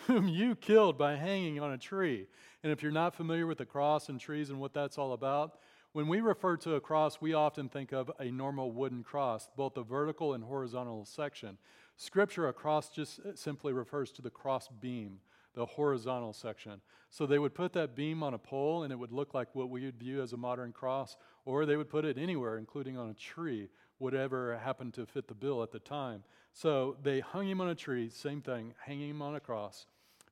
whom 0.08 0.30
you 0.30 0.56
killed 0.56 0.98
by 0.98 1.16
hanging 1.16 1.60
on 1.60 1.74
a 1.74 1.78
tree. 1.78 2.28
And 2.64 2.72
if 2.72 2.82
you're 2.82 2.92
not 2.94 3.14
familiar 3.14 3.46
with 3.46 3.58
the 3.58 3.66
cross 3.66 4.08
and 4.08 4.18
trees 4.18 4.50
and 4.50 4.62
what 4.62 4.74
that's 4.74 4.98
all 4.98 5.12
about, 5.12 5.58
when 5.92 6.08
we 6.08 6.22
refer 6.22 6.56
to 6.58 6.76
a 6.76 6.82
cross, 6.82 7.20
we 7.20 7.34
often 7.34 7.68
think 7.68 7.92
of 7.92 8.10
a 8.18 8.32
normal 8.32 8.72
wooden 8.72 9.04
cross, 9.04 9.50
both 9.58 9.74
the 9.74 9.84
vertical 9.84 10.34
and 10.34 10.44
horizontal 10.44 11.04
section. 11.04 11.58
Scripture, 11.98 12.48
a 12.48 12.54
cross 12.54 12.90
just 12.90 13.20
simply 13.38 13.74
refers 13.74 14.14
to 14.14 14.22
the 14.22 14.30
cross 14.30 14.70
beam, 14.80 15.20
the 15.56 15.66
horizontal 15.66 16.34
section. 16.34 16.82
So 17.10 17.26
they 17.26 17.40
would 17.40 17.56
put 17.56 17.74
that 17.74 17.96
beam 17.96 18.22
on 18.22 18.34
a 18.34 18.38
pole 18.38 18.84
and 18.84 18.92
it 18.92 19.00
would 19.00 19.12
look 19.12 19.34
like 19.34 19.56
what 19.56 19.70
we 19.70 19.86
would 19.86 19.98
view 19.98 20.22
as 20.22 20.34
a 20.34 20.38
modern 20.38 20.72
cross, 20.72 21.18
or 21.46 21.66
they 21.66 21.78
would 21.78 21.90
put 21.90 22.06
it 22.06 22.18
anywhere, 22.18 22.58
including 22.58 22.98
on 22.98 23.10
a 23.10 23.14
tree, 23.14 23.70
whatever 23.98 24.58
happened 24.58 24.94
to 24.96 25.06
fit 25.06 25.28
the 25.28 25.34
bill 25.34 25.64
at 25.64 25.72
the 25.72 25.80
time. 25.80 26.24
So 26.54 26.98
they 27.02 27.22
hung 27.22 27.48
him 27.48 27.62
on 27.62 27.70
a 27.70 27.76
tree, 27.76 28.10
same 28.10 28.42
thing, 28.42 28.74
hanging 28.86 29.10
him 29.10 29.22
on 29.22 29.36
a 29.36 29.40
cross. 29.40 29.88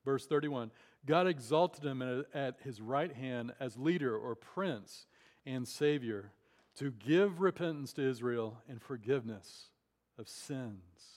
Verse 0.06 0.26
31 0.26 0.72
God 1.06 1.28
exalted 1.28 1.84
him 1.84 2.26
at 2.34 2.60
his 2.64 2.80
right 2.80 3.14
hand 3.14 3.54
as 3.60 3.78
leader 3.78 4.16
or 4.16 4.36
prince 4.36 5.06
and 5.46 5.68
savior 5.68 6.32
to 6.76 6.92
give 6.92 7.42
repentance 7.42 7.94
to 7.94 8.10
Israel 8.10 8.58
and 8.70 8.82
forgiveness 8.82 9.70
of 10.18 10.28
sins. 10.28 11.13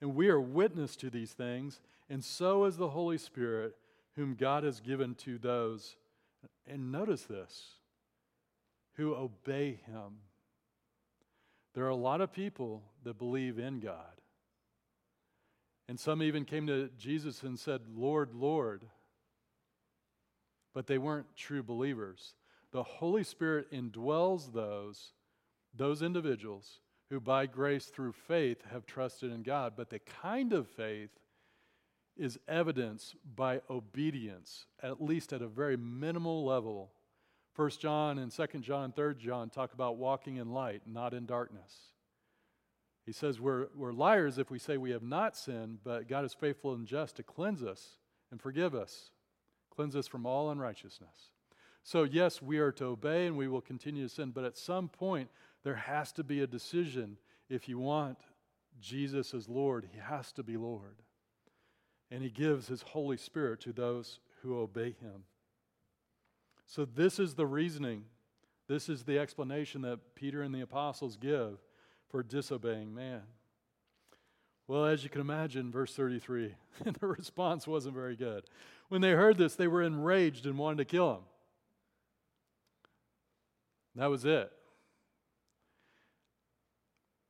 And 0.00 0.14
we 0.14 0.28
are 0.28 0.40
witness 0.40 0.96
to 0.96 1.10
these 1.10 1.32
things, 1.32 1.80
and 2.10 2.22
so 2.22 2.64
is 2.64 2.76
the 2.76 2.90
Holy 2.90 3.18
Spirit, 3.18 3.74
whom 4.16 4.34
God 4.34 4.64
has 4.64 4.80
given 4.80 5.14
to 5.16 5.38
those, 5.38 5.96
and 6.66 6.92
notice 6.92 7.22
this, 7.22 7.76
who 8.94 9.14
obey 9.14 9.80
him. 9.86 10.18
There 11.74 11.84
are 11.84 11.90
a 11.90 11.96
lot 11.96 12.20
of 12.20 12.32
people 12.32 12.82
that 13.02 13.18
believe 13.18 13.58
in 13.58 13.80
God. 13.80 14.20
And 15.88 15.98
some 15.98 16.22
even 16.22 16.44
came 16.44 16.66
to 16.68 16.88
Jesus 16.98 17.42
and 17.42 17.58
said, 17.58 17.82
Lord, 17.94 18.34
Lord. 18.34 18.86
But 20.72 20.86
they 20.86 20.98
weren't 20.98 21.36
true 21.36 21.62
believers. 21.62 22.34
The 22.72 22.82
Holy 22.82 23.24
Spirit 23.24 23.70
indwells 23.72 24.52
those, 24.52 25.12
those 25.76 26.02
individuals 26.02 26.80
who 27.14 27.20
by 27.20 27.46
grace 27.46 27.86
through 27.86 28.10
faith 28.10 28.58
have 28.72 28.84
trusted 28.84 29.30
in 29.30 29.44
God. 29.44 29.74
But 29.76 29.88
the 29.88 30.00
kind 30.00 30.52
of 30.52 30.66
faith 30.66 31.10
is 32.16 32.40
evidence 32.48 33.14
by 33.36 33.60
obedience, 33.70 34.66
at 34.82 35.00
least 35.00 35.32
at 35.32 35.40
a 35.40 35.46
very 35.46 35.76
minimal 35.76 36.44
level. 36.44 36.90
1 37.54 37.70
John 37.78 38.18
and 38.18 38.32
2 38.32 38.46
John, 38.58 38.90
3 38.90 39.14
John 39.14 39.48
talk 39.48 39.74
about 39.74 39.96
walking 39.96 40.38
in 40.38 40.50
light, 40.52 40.82
not 40.86 41.14
in 41.14 41.24
darkness. 41.24 41.72
He 43.06 43.12
says 43.12 43.40
we're, 43.40 43.68
we're 43.76 43.92
liars 43.92 44.38
if 44.38 44.50
we 44.50 44.58
say 44.58 44.76
we 44.76 44.90
have 44.90 45.04
not 45.04 45.36
sinned, 45.36 45.78
but 45.84 46.08
God 46.08 46.24
is 46.24 46.34
faithful 46.34 46.74
and 46.74 46.84
just 46.84 47.14
to 47.16 47.22
cleanse 47.22 47.62
us 47.62 47.98
and 48.32 48.42
forgive 48.42 48.74
us, 48.74 49.12
cleanse 49.70 49.94
us 49.94 50.08
from 50.08 50.26
all 50.26 50.50
unrighteousness. 50.50 51.30
So, 51.84 52.02
yes, 52.02 52.42
we 52.42 52.58
are 52.58 52.72
to 52.72 52.86
obey 52.86 53.28
and 53.28 53.36
we 53.36 53.46
will 53.46 53.60
continue 53.60 54.08
to 54.08 54.12
sin, 54.12 54.32
but 54.34 54.42
at 54.42 54.56
some 54.56 54.88
point, 54.88 55.28
there 55.64 55.74
has 55.74 56.12
to 56.12 56.22
be 56.22 56.42
a 56.42 56.46
decision. 56.46 57.16
If 57.48 57.68
you 57.68 57.78
want 57.78 58.18
Jesus 58.80 59.34
as 59.34 59.48
Lord, 59.48 59.88
He 59.90 59.98
has 59.98 60.30
to 60.32 60.42
be 60.42 60.56
Lord. 60.56 61.02
And 62.10 62.22
He 62.22 62.30
gives 62.30 62.68
His 62.68 62.82
Holy 62.82 63.16
Spirit 63.16 63.60
to 63.62 63.72
those 63.72 64.20
who 64.42 64.58
obey 64.58 64.94
Him. 65.00 65.24
So, 66.66 66.84
this 66.84 67.18
is 67.18 67.34
the 67.34 67.46
reasoning, 67.46 68.04
this 68.68 68.88
is 68.88 69.04
the 69.04 69.18
explanation 69.18 69.82
that 69.82 70.14
Peter 70.14 70.42
and 70.42 70.54
the 70.54 70.60
apostles 70.62 71.16
give 71.16 71.58
for 72.08 72.22
disobeying 72.22 72.94
man. 72.94 73.22
Well, 74.66 74.86
as 74.86 75.04
you 75.04 75.10
can 75.10 75.20
imagine, 75.20 75.70
verse 75.70 75.94
33, 75.94 76.54
the 77.00 77.06
response 77.06 77.66
wasn't 77.66 77.94
very 77.94 78.16
good. 78.16 78.44
When 78.88 79.02
they 79.02 79.10
heard 79.10 79.36
this, 79.36 79.56
they 79.56 79.68
were 79.68 79.82
enraged 79.82 80.46
and 80.46 80.58
wanted 80.58 80.78
to 80.78 80.84
kill 80.86 81.12
him. 81.12 81.22
That 83.96 84.06
was 84.06 84.24
it. 84.24 84.50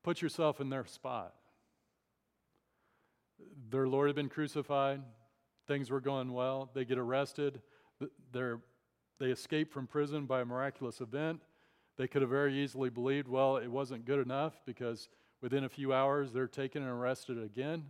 Put 0.04 0.22
yourself 0.22 0.60
in 0.60 0.68
their 0.68 0.84
spot. 0.84 1.34
Their 3.70 3.88
Lord 3.88 4.08
had 4.08 4.14
been 4.14 4.28
crucified. 4.28 5.02
Things 5.66 5.90
were 5.90 6.00
going 6.00 6.32
well. 6.32 6.70
They 6.74 6.84
get 6.84 6.98
arrested. 6.98 7.62
They're, 8.30 8.60
they 9.18 9.30
escape 9.30 9.72
from 9.72 9.86
prison 9.86 10.26
by 10.26 10.42
a 10.42 10.44
miraculous 10.44 11.00
event. 11.00 11.40
They 11.96 12.06
could 12.06 12.22
have 12.22 12.30
very 12.30 12.62
easily 12.62 12.90
believed, 12.90 13.28
well, 13.28 13.56
it 13.56 13.70
wasn't 13.70 14.04
good 14.04 14.18
enough 14.20 14.60
because 14.66 15.08
within 15.40 15.64
a 15.64 15.68
few 15.68 15.92
hours 15.92 16.32
they're 16.32 16.46
taken 16.46 16.82
and 16.82 16.90
arrested 16.90 17.42
again. 17.42 17.84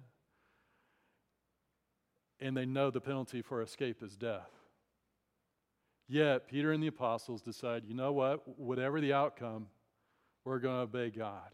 And 2.40 2.56
they 2.56 2.66
know 2.66 2.90
the 2.90 3.00
penalty 3.00 3.42
for 3.42 3.60
escape 3.60 4.02
is 4.02 4.16
death. 4.16 4.50
Yet, 6.06 6.46
Peter 6.46 6.70
and 6.70 6.82
the 6.82 6.88
apostles 6.88 7.42
decide, 7.42 7.84
you 7.86 7.94
know 7.94 8.12
what? 8.12 8.58
Whatever 8.58 9.00
the 9.00 9.14
outcome, 9.14 9.66
we're 10.44 10.58
going 10.58 10.76
to 10.76 10.82
obey 10.82 11.10
God. 11.10 11.48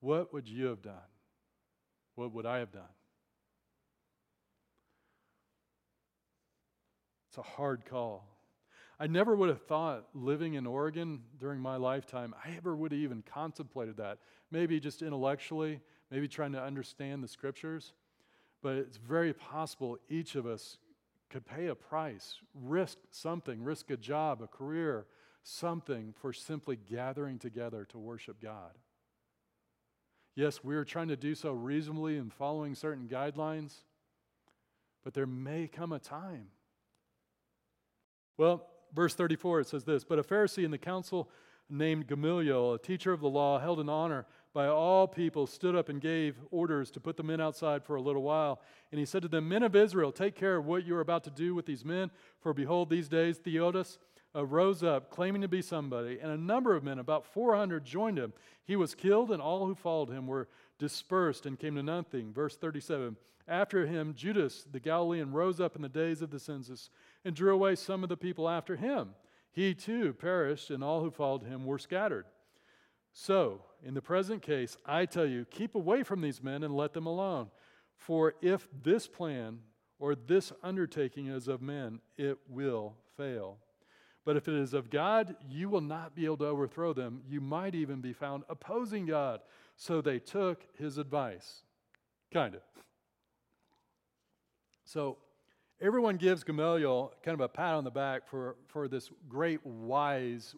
What 0.00 0.32
would 0.32 0.48
you 0.48 0.66
have 0.66 0.82
done? 0.82 0.94
What 2.14 2.32
would 2.32 2.46
I 2.46 2.58
have 2.58 2.72
done? 2.72 2.82
It's 7.28 7.38
a 7.38 7.42
hard 7.42 7.84
call. 7.84 8.26
I 8.98 9.06
never 9.06 9.34
would 9.34 9.48
have 9.48 9.62
thought 9.62 10.08
living 10.14 10.54
in 10.54 10.66
Oregon 10.66 11.22
during 11.38 11.60
my 11.60 11.76
lifetime, 11.76 12.34
I 12.44 12.56
ever 12.56 12.76
would 12.76 12.92
have 12.92 13.00
even 13.00 13.22
contemplated 13.22 13.96
that. 13.98 14.18
Maybe 14.50 14.80
just 14.80 15.00
intellectually, 15.00 15.80
maybe 16.10 16.28
trying 16.28 16.52
to 16.52 16.62
understand 16.62 17.22
the 17.22 17.28
scriptures. 17.28 17.92
But 18.62 18.76
it's 18.76 18.98
very 18.98 19.32
possible 19.32 19.96
each 20.08 20.34
of 20.34 20.44
us 20.44 20.76
could 21.30 21.46
pay 21.46 21.68
a 21.68 21.74
price, 21.74 22.34
risk 22.52 22.98
something, 23.10 23.62
risk 23.62 23.90
a 23.90 23.96
job, 23.96 24.42
a 24.42 24.46
career, 24.46 25.06
something 25.44 26.12
for 26.20 26.32
simply 26.32 26.76
gathering 26.76 27.38
together 27.38 27.86
to 27.86 27.98
worship 27.98 28.40
God. 28.42 28.72
Yes, 30.34 30.62
we 30.62 30.76
are 30.76 30.84
trying 30.84 31.08
to 31.08 31.16
do 31.16 31.34
so 31.34 31.52
reasonably 31.52 32.16
and 32.16 32.32
following 32.32 32.74
certain 32.74 33.08
guidelines, 33.08 33.74
but 35.02 35.14
there 35.14 35.26
may 35.26 35.66
come 35.66 35.92
a 35.92 35.98
time. 35.98 36.46
Well, 38.36 38.66
verse 38.94 39.14
34, 39.14 39.60
it 39.60 39.68
says 39.68 39.84
this 39.84 40.04
But 40.04 40.18
a 40.18 40.22
Pharisee 40.22 40.64
in 40.64 40.70
the 40.70 40.78
council 40.78 41.30
named 41.68 42.06
Gamaliel, 42.06 42.74
a 42.74 42.78
teacher 42.78 43.12
of 43.12 43.20
the 43.20 43.28
law, 43.28 43.58
held 43.58 43.80
in 43.80 43.88
honor 43.88 44.26
by 44.52 44.66
all 44.66 45.06
people, 45.06 45.46
stood 45.46 45.76
up 45.76 45.88
and 45.88 46.00
gave 46.00 46.36
orders 46.50 46.90
to 46.90 47.00
put 47.00 47.16
the 47.16 47.22
men 47.22 47.40
outside 47.40 47.84
for 47.84 47.94
a 47.94 48.02
little 48.02 48.22
while. 48.22 48.60
And 48.90 48.98
he 48.98 49.04
said 49.04 49.22
to 49.22 49.28
them, 49.28 49.48
Men 49.48 49.62
of 49.62 49.76
Israel, 49.76 50.10
take 50.10 50.34
care 50.34 50.56
of 50.56 50.66
what 50.66 50.84
you 50.84 50.96
are 50.96 51.00
about 51.00 51.22
to 51.24 51.30
do 51.30 51.54
with 51.54 51.66
these 51.66 51.84
men, 51.84 52.10
for 52.40 52.52
behold, 52.52 52.90
these 52.90 53.08
days 53.08 53.38
Theudas 53.38 53.98
uh, 54.34 54.46
rose 54.46 54.82
up, 54.82 55.10
claiming 55.10 55.42
to 55.42 55.48
be 55.48 55.62
somebody, 55.62 56.18
and 56.20 56.30
a 56.30 56.36
number 56.36 56.76
of 56.76 56.84
men, 56.84 56.98
about 56.98 57.26
400, 57.26 57.84
joined 57.84 58.18
him. 58.18 58.32
He 58.64 58.76
was 58.76 58.94
killed, 58.94 59.30
and 59.30 59.42
all 59.42 59.66
who 59.66 59.74
followed 59.74 60.10
him 60.10 60.26
were 60.26 60.48
dispersed 60.78 61.46
and 61.46 61.58
came 61.58 61.74
to 61.74 61.82
nothing. 61.82 62.32
Verse 62.32 62.56
37 62.56 63.16
After 63.48 63.86
him, 63.86 64.14
Judas 64.14 64.66
the 64.70 64.80
Galilean 64.80 65.32
rose 65.32 65.60
up 65.60 65.74
in 65.74 65.82
the 65.82 65.88
days 65.88 66.22
of 66.22 66.30
the 66.30 66.38
census 66.38 66.90
and 67.24 67.34
drew 67.34 67.52
away 67.52 67.74
some 67.74 68.02
of 68.02 68.08
the 68.08 68.16
people 68.16 68.48
after 68.48 68.76
him. 68.76 69.10
He 69.50 69.74
too 69.74 70.12
perished, 70.12 70.70
and 70.70 70.84
all 70.84 71.02
who 71.02 71.10
followed 71.10 71.42
him 71.42 71.66
were 71.66 71.78
scattered. 71.78 72.26
So, 73.12 73.62
in 73.82 73.94
the 73.94 74.02
present 74.02 74.42
case, 74.42 74.76
I 74.86 75.06
tell 75.06 75.26
you, 75.26 75.44
keep 75.44 75.74
away 75.74 76.04
from 76.04 76.20
these 76.20 76.42
men 76.42 76.62
and 76.62 76.76
let 76.76 76.92
them 76.92 77.06
alone. 77.06 77.50
For 77.96 78.34
if 78.40 78.68
this 78.82 79.08
plan 79.08 79.58
or 79.98 80.14
this 80.14 80.52
undertaking 80.62 81.26
is 81.26 81.48
of 81.48 81.60
men, 81.60 82.00
it 82.16 82.38
will 82.48 82.94
fail. 83.16 83.58
But 84.24 84.36
if 84.36 84.48
it 84.48 84.54
is 84.54 84.74
of 84.74 84.90
God, 84.90 85.34
you 85.48 85.68
will 85.68 85.80
not 85.80 86.14
be 86.14 86.24
able 86.24 86.36
to 86.38 86.46
overthrow 86.46 86.92
them. 86.92 87.22
You 87.28 87.40
might 87.40 87.74
even 87.74 88.00
be 88.00 88.12
found 88.12 88.44
opposing 88.48 89.06
God. 89.06 89.40
So 89.76 90.00
they 90.00 90.18
took 90.18 90.64
his 90.78 90.98
advice. 90.98 91.62
Kind 92.32 92.54
of. 92.54 92.60
So 94.84 95.16
everyone 95.80 96.16
gives 96.16 96.44
Gamaliel 96.44 97.12
kind 97.22 97.34
of 97.34 97.40
a 97.40 97.48
pat 97.48 97.74
on 97.74 97.84
the 97.84 97.90
back 97.90 98.28
for, 98.28 98.56
for 98.68 98.88
this 98.88 99.10
great, 99.28 99.64
wise 99.64 100.54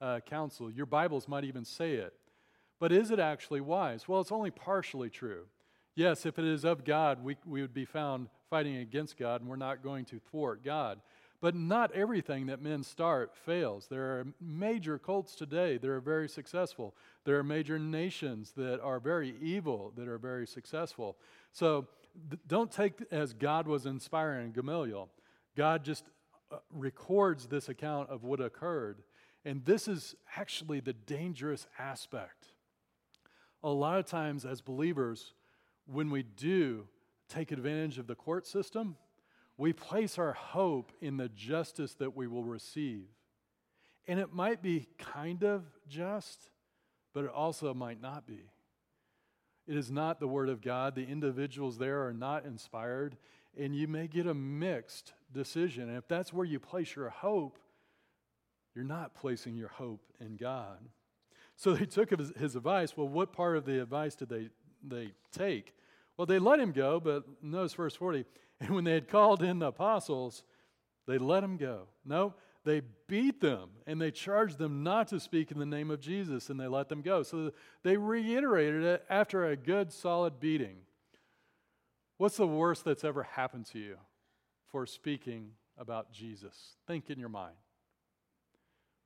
uh, 0.00 0.20
counsel. 0.20 0.70
Your 0.70 0.86
Bibles 0.86 1.26
might 1.26 1.44
even 1.44 1.64
say 1.64 1.94
it. 1.94 2.14
But 2.78 2.92
is 2.92 3.10
it 3.10 3.18
actually 3.18 3.60
wise? 3.60 4.08
Well, 4.08 4.20
it's 4.20 4.32
only 4.32 4.50
partially 4.50 5.10
true. 5.10 5.46
Yes, 5.94 6.24
if 6.24 6.38
it 6.38 6.44
is 6.44 6.64
of 6.64 6.84
God, 6.84 7.22
we, 7.22 7.36
we 7.44 7.60
would 7.60 7.74
be 7.74 7.84
found 7.84 8.28
fighting 8.48 8.76
against 8.76 9.18
God, 9.18 9.40
and 9.40 9.50
we're 9.50 9.56
not 9.56 9.82
going 9.82 10.04
to 10.06 10.18
thwart 10.30 10.64
God. 10.64 11.00
But 11.40 11.54
not 11.54 11.92
everything 11.92 12.46
that 12.46 12.60
men 12.60 12.82
start 12.82 13.34
fails. 13.34 13.86
There 13.88 14.18
are 14.18 14.26
major 14.40 14.98
cults 14.98 15.34
today 15.34 15.78
that 15.78 15.88
are 15.88 16.00
very 16.00 16.28
successful. 16.28 16.94
There 17.24 17.38
are 17.38 17.44
major 17.44 17.78
nations 17.78 18.52
that 18.56 18.80
are 18.80 19.00
very 19.00 19.34
evil 19.40 19.92
that 19.96 20.06
are 20.06 20.18
very 20.18 20.46
successful. 20.46 21.16
So 21.52 21.86
don't 22.46 22.70
take 22.70 22.94
as 23.10 23.32
God 23.32 23.66
was 23.66 23.86
inspiring 23.86 24.52
Gamaliel. 24.52 25.08
God 25.56 25.84
just 25.84 26.04
uh, 26.52 26.56
records 26.72 27.46
this 27.46 27.68
account 27.68 28.10
of 28.10 28.22
what 28.22 28.40
occurred. 28.40 29.02
And 29.44 29.64
this 29.64 29.88
is 29.88 30.14
actually 30.36 30.80
the 30.80 30.92
dangerous 30.92 31.66
aspect. 31.78 32.48
A 33.62 33.70
lot 33.70 33.98
of 33.98 34.06
times, 34.06 34.44
as 34.44 34.60
believers, 34.60 35.32
when 35.86 36.10
we 36.10 36.22
do 36.22 36.86
take 37.28 37.52
advantage 37.52 37.98
of 37.98 38.06
the 38.06 38.14
court 38.14 38.46
system, 38.46 38.96
we 39.60 39.74
place 39.74 40.18
our 40.18 40.32
hope 40.32 40.90
in 41.02 41.18
the 41.18 41.28
justice 41.28 41.92
that 41.96 42.16
we 42.16 42.26
will 42.26 42.42
receive. 42.42 43.04
And 44.08 44.18
it 44.18 44.32
might 44.32 44.62
be 44.62 44.88
kind 44.96 45.44
of 45.44 45.64
just, 45.86 46.48
but 47.12 47.24
it 47.24 47.30
also 47.30 47.74
might 47.74 48.00
not 48.00 48.26
be. 48.26 48.48
It 49.68 49.76
is 49.76 49.90
not 49.90 50.18
the 50.18 50.26
Word 50.26 50.48
of 50.48 50.62
God. 50.62 50.94
The 50.94 51.04
individuals 51.04 51.76
there 51.76 52.06
are 52.06 52.14
not 52.14 52.46
inspired, 52.46 53.18
and 53.54 53.76
you 53.76 53.86
may 53.86 54.06
get 54.06 54.26
a 54.26 54.32
mixed 54.32 55.12
decision. 55.30 55.90
And 55.90 55.98
if 55.98 56.08
that's 56.08 56.32
where 56.32 56.46
you 56.46 56.58
place 56.58 56.96
your 56.96 57.10
hope, 57.10 57.58
you're 58.74 58.82
not 58.82 59.14
placing 59.14 59.56
your 59.56 59.68
hope 59.68 60.00
in 60.20 60.36
God. 60.36 60.78
So 61.56 61.74
they 61.74 61.84
took 61.84 62.18
his, 62.18 62.32
his 62.34 62.56
advice. 62.56 62.96
Well, 62.96 63.08
what 63.08 63.34
part 63.34 63.58
of 63.58 63.66
the 63.66 63.82
advice 63.82 64.14
did 64.14 64.30
they, 64.30 64.48
they 64.82 65.12
take? 65.32 65.74
Well, 66.16 66.24
they 66.24 66.38
let 66.38 66.60
him 66.60 66.72
go, 66.72 66.98
but 66.98 67.24
notice 67.42 67.74
verse 67.74 67.94
40. 67.94 68.24
And 68.66 68.70
when 68.74 68.84
they 68.84 68.92
had 68.92 69.08
called 69.08 69.42
in 69.42 69.58
the 69.58 69.68
apostles, 69.68 70.44
they 71.06 71.16
let 71.16 71.40
them 71.40 71.56
go. 71.56 71.88
No, 72.04 72.34
they 72.64 72.82
beat 73.08 73.40
them 73.40 73.70
and 73.86 74.00
they 74.00 74.10
charged 74.10 74.58
them 74.58 74.82
not 74.82 75.08
to 75.08 75.18
speak 75.18 75.50
in 75.50 75.58
the 75.58 75.66
name 75.66 75.90
of 75.90 76.00
Jesus 76.00 76.50
and 76.50 76.60
they 76.60 76.66
let 76.66 76.88
them 76.90 77.00
go. 77.00 77.22
So 77.22 77.52
they 77.82 77.96
reiterated 77.96 78.84
it 78.84 79.04
after 79.08 79.46
a 79.46 79.56
good, 79.56 79.92
solid 79.92 80.38
beating. 80.40 80.76
What's 82.18 82.36
the 82.36 82.46
worst 82.46 82.84
that's 82.84 83.02
ever 83.02 83.22
happened 83.22 83.64
to 83.66 83.78
you 83.78 83.96
for 84.70 84.84
speaking 84.84 85.52
about 85.78 86.12
Jesus? 86.12 86.76
Think 86.86 87.08
in 87.08 87.18
your 87.18 87.30
mind. 87.30 87.56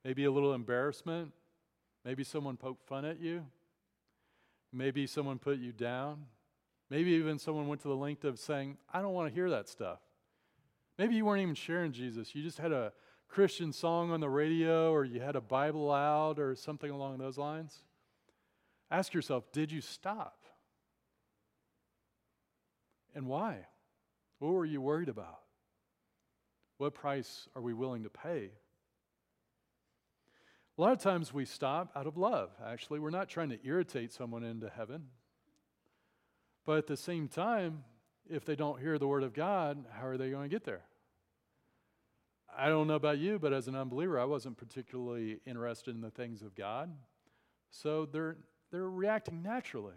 Maybe 0.04 0.24
a 0.24 0.32
little 0.32 0.52
embarrassment. 0.52 1.30
Maybe 2.04 2.24
someone 2.24 2.56
poked 2.56 2.86
fun 2.88 3.04
at 3.04 3.20
you. 3.20 3.46
Maybe 4.72 5.06
someone 5.06 5.38
put 5.38 5.58
you 5.58 5.70
down. 5.70 6.26
Maybe 6.94 7.10
even 7.14 7.40
someone 7.40 7.66
went 7.66 7.80
to 7.80 7.88
the 7.88 7.96
length 7.96 8.22
of 8.22 8.38
saying, 8.38 8.76
I 8.92 9.02
don't 9.02 9.14
want 9.14 9.28
to 9.28 9.34
hear 9.34 9.50
that 9.50 9.68
stuff. 9.68 9.98
Maybe 10.96 11.16
you 11.16 11.24
weren't 11.24 11.42
even 11.42 11.56
sharing 11.56 11.90
Jesus. 11.90 12.36
You 12.36 12.42
just 12.44 12.58
had 12.58 12.70
a 12.70 12.92
Christian 13.26 13.72
song 13.72 14.12
on 14.12 14.20
the 14.20 14.28
radio 14.28 14.92
or 14.92 15.04
you 15.04 15.20
had 15.20 15.34
a 15.34 15.40
Bible 15.40 15.90
out 15.90 16.38
or 16.38 16.54
something 16.54 16.88
along 16.88 17.18
those 17.18 17.36
lines. 17.36 17.76
Ask 18.92 19.12
yourself, 19.12 19.50
did 19.50 19.72
you 19.72 19.80
stop? 19.80 20.44
And 23.12 23.26
why? 23.26 23.66
What 24.38 24.52
were 24.52 24.64
you 24.64 24.80
worried 24.80 25.08
about? 25.08 25.40
What 26.78 26.94
price 26.94 27.48
are 27.56 27.62
we 27.62 27.74
willing 27.74 28.04
to 28.04 28.08
pay? 28.08 28.50
A 30.78 30.80
lot 30.80 30.92
of 30.92 31.00
times 31.00 31.34
we 31.34 31.44
stop 31.44 31.90
out 31.96 32.06
of 32.06 32.16
love, 32.16 32.50
actually. 32.64 33.00
We're 33.00 33.10
not 33.10 33.28
trying 33.28 33.48
to 33.48 33.58
irritate 33.64 34.12
someone 34.12 34.44
into 34.44 34.68
heaven. 34.68 35.06
But 36.64 36.78
at 36.78 36.86
the 36.86 36.96
same 36.96 37.28
time, 37.28 37.84
if 38.28 38.44
they 38.44 38.56
don't 38.56 38.80
hear 38.80 38.98
the 38.98 39.06
word 39.06 39.22
of 39.22 39.34
God, 39.34 39.84
how 39.92 40.06
are 40.06 40.16
they 40.16 40.30
going 40.30 40.48
to 40.48 40.54
get 40.54 40.64
there? 40.64 40.82
I 42.56 42.68
don't 42.68 42.86
know 42.86 42.94
about 42.94 43.18
you, 43.18 43.38
but 43.38 43.52
as 43.52 43.68
an 43.68 43.74
unbeliever, 43.74 44.18
I 44.18 44.24
wasn't 44.24 44.56
particularly 44.56 45.40
interested 45.44 45.94
in 45.94 46.00
the 46.00 46.10
things 46.10 46.40
of 46.40 46.54
God. 46.54 46.92
So 47.70 48.06
they're, 48.06 48.36
they're 48.70 48.88
reacting 48.88 49.42
naturally. 49.42 49.94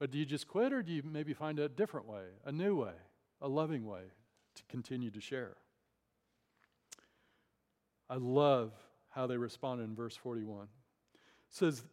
But 0.00 0.10
do 0.10 0.18
you 0.18 0.24
just 0.24 0.48
quit 0.48 0.72
or 0.72 0.82
do 0.82 0.92
you 0.92 1.02
maybe 1.04 1.34
find 1.34 1.58
a 1.58 1.68
different 1.68 2.08
way, 2.08 2.24
a 2.44 2.50
new 2.50 2.74
way, 2.74 2.94
a 3.40 3.48
loving 3.48 3.86
way 3.86 4.02
to 4.56 4.62
continue 4.68 5.10
to 5.10 5.20
share? 5.20 5.56
I 8.08 8.16
love 8.16 8.72
how 9.10 9.26
they 9.26 9.36
responded 9.36 9.84
in 9.84 9.94
verse 9.94 10.16
41. 10.16 10.64
It 10.64 10.68
says, 11.50 11.84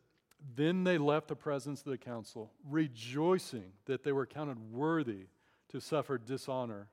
Then 0.56 0.84
they 0.84 0.98
left 0.98 1.28
the 1.28 1.36
presence 1.36 1.82
of 1.82 1.92
the 1.92 1.98
council, 1.98 2.52
rejoicing 2.68 3.74
that 3.86 4.04
they 4.04 4.12
were 4.12 4.26
counted 4.26 4.72
worthy 4.72 5.28
to 5.70 5.80
suffer 5.80 6.18
dishonor 6.18 6.88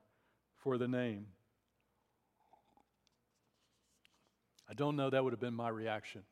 for 0.57 0.77
the 0.77 0.87
name. 0.87 1.27
I 4.69 4.73
don't 4.73 4.95
know 4.95 5.09
that 5.09 5.23
would 5.23 5.33
have 5.33 5.39
been 5.39 5.53
my 5.53 5.69
reaction. 5.69 6.23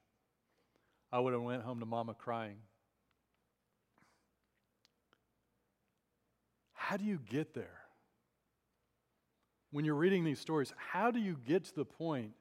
I 1.11 1.19
would 1.19 1.33
have 1.33 1.41
went 1.41 1.63
home 1.63 1.79
to 1.79 1.85
mama 1.85 2.13
crying. 2.13 2.57
How 6.73 6.97
do 6.97 7.05
you 7.05 7.19
get 7.29 7.53
there? 7.53 7.79
When 9.71 9.85
you're 9.85 9.95
reading 9.95 10.23
these 10.23 10.39
stories, 10.39 10.73
how 10.77 11.11
do 11.11 11.19
you 11.19 11.37
get 11.45 11.63
to 11.65 11.75
the 11.75 11.85
point 11.85 12.31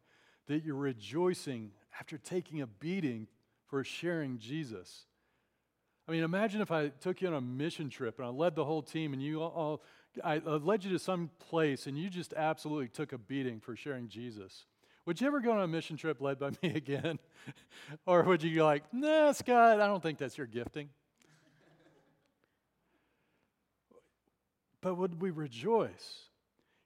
that 0.46 0.64
you're 0.64 0.74
rejoicing 0.74 1.70
after 1.98 2.18
taking 2.18 2.60
a 2.60 2.66
beating 2.66 3.28
for 3.74 3.82
sharing 3.82 4.38
Jesus? 4.38 5.06
I 6.06 6.12
mean, 6.12 6.22
imagine 6.22 6.60
if 6.60 6.70
I 6.70 6.90
took 6.90 7.20
you 7.20 7.26
on 7.26 7.34
a 7.34 7.40
mission 7.40 7.90
trip 7.90 8.20
and 8.20 8.26
I 8.28 8.30
led 8.30 8.54
the 8.54 8.64
whole 8.64 8.82
team 8.82 9.12
and 9.12 9.20
you 9.20 9.42
all, 9.42 9.82
I 10.22 10.38
led 10.38 10.84
you 10.84 10.92
to 10.92 10.98
some 11.00 11.28
place 11.40 11.88
and 11.88 11.98
you 11.98 12.08
just 12.08 12.34
absolutely 12.34 12.86
took 12.86 13.12
a 13.12 13.18
beating 13.18 13.58
for 13.58 13.74
sharing 13.74 14.06
Jesus. 14.06 14.66
Would 15.06 15.20
you 15.20 15.26
ever 15.26 15.40
go 15.40 15.50
on 15.50 15.60
a 15.60 15.66
mission 15.66 15.96
trip 15.96 16.20
led 16.20 16.38
by 16.38 16.50
me 16.62 16.74
again? 16.76 17.18
or 18.06 18.22
would 18.22 18.44
you 18.44 18.54
be 18.54 18.62
like, 18.62 18.84
nah, 18.92 19.32
Scott, 19.32 19.80
I 19.80 19.88
don't 19.88 20.00
think 20.00 20.18
that's 20.18 20.38
your 20.38 20.46
gifting? 20.46 20.88
but 24.82 24.96
would 24.96 25.20
we 25.20 25.30
rejoice? 25.30 26.28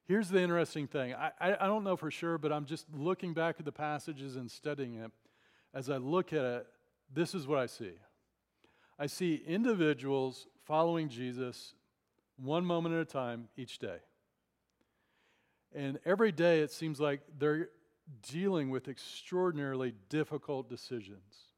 Here's 0.07 0.29
the 0.29 0.41
interesting 0.41 0.87
thing. 0.87 1.13
I, 1.13 1.29
I, 1.39 1.65
I, 1.65 1.67
don't 1.67 1.83
know 1.83 1.95
for 1.95 2.09
sure, 2.09 2.39
but 2.39 2.51
I'm 2.51 2.65
just 2.65 2.87
looking 2.91 3.35
back 3.35 3.57
at 3.59 3.65
the 3.65 3.71
passages 3.71 4.37
and 4.37 4.49
studying 4.49 4.95
it. 4.95 5.11
As 5.73 5.89
I 5.89 5.97
look 5.97 6.33
at 6.33 6.43
it, 6.43 6.67
this 7.13 7.33
is 7.33 7.47
what 7.47 7.59
I 7.59 7.65
see 7.65 7.93
I 8.97 9.07
see 9.07 9.41
individuals 9.47 10.47
following 10.65 11.07
Jesus 11.07 11.73
one 12.37 12.65
moment 12.65 12.95
at 12.95 13.01
a 13.01 13.05
time 13.05 13.47
each 13.57 13.79
day. 13.79 13.97
And 15.73 15.99
every 16.05 16.31
day 16.31 16.59
it 16.59 16.71
seems 16.71 16.99
like 16.99 17.21
they're 17.37 17.69
dealing 18.29 18.69
with 18.69 18.87
extraordinarily 18.87 19.93
difficult 20.09 20.69
decisions. 20.69 21.53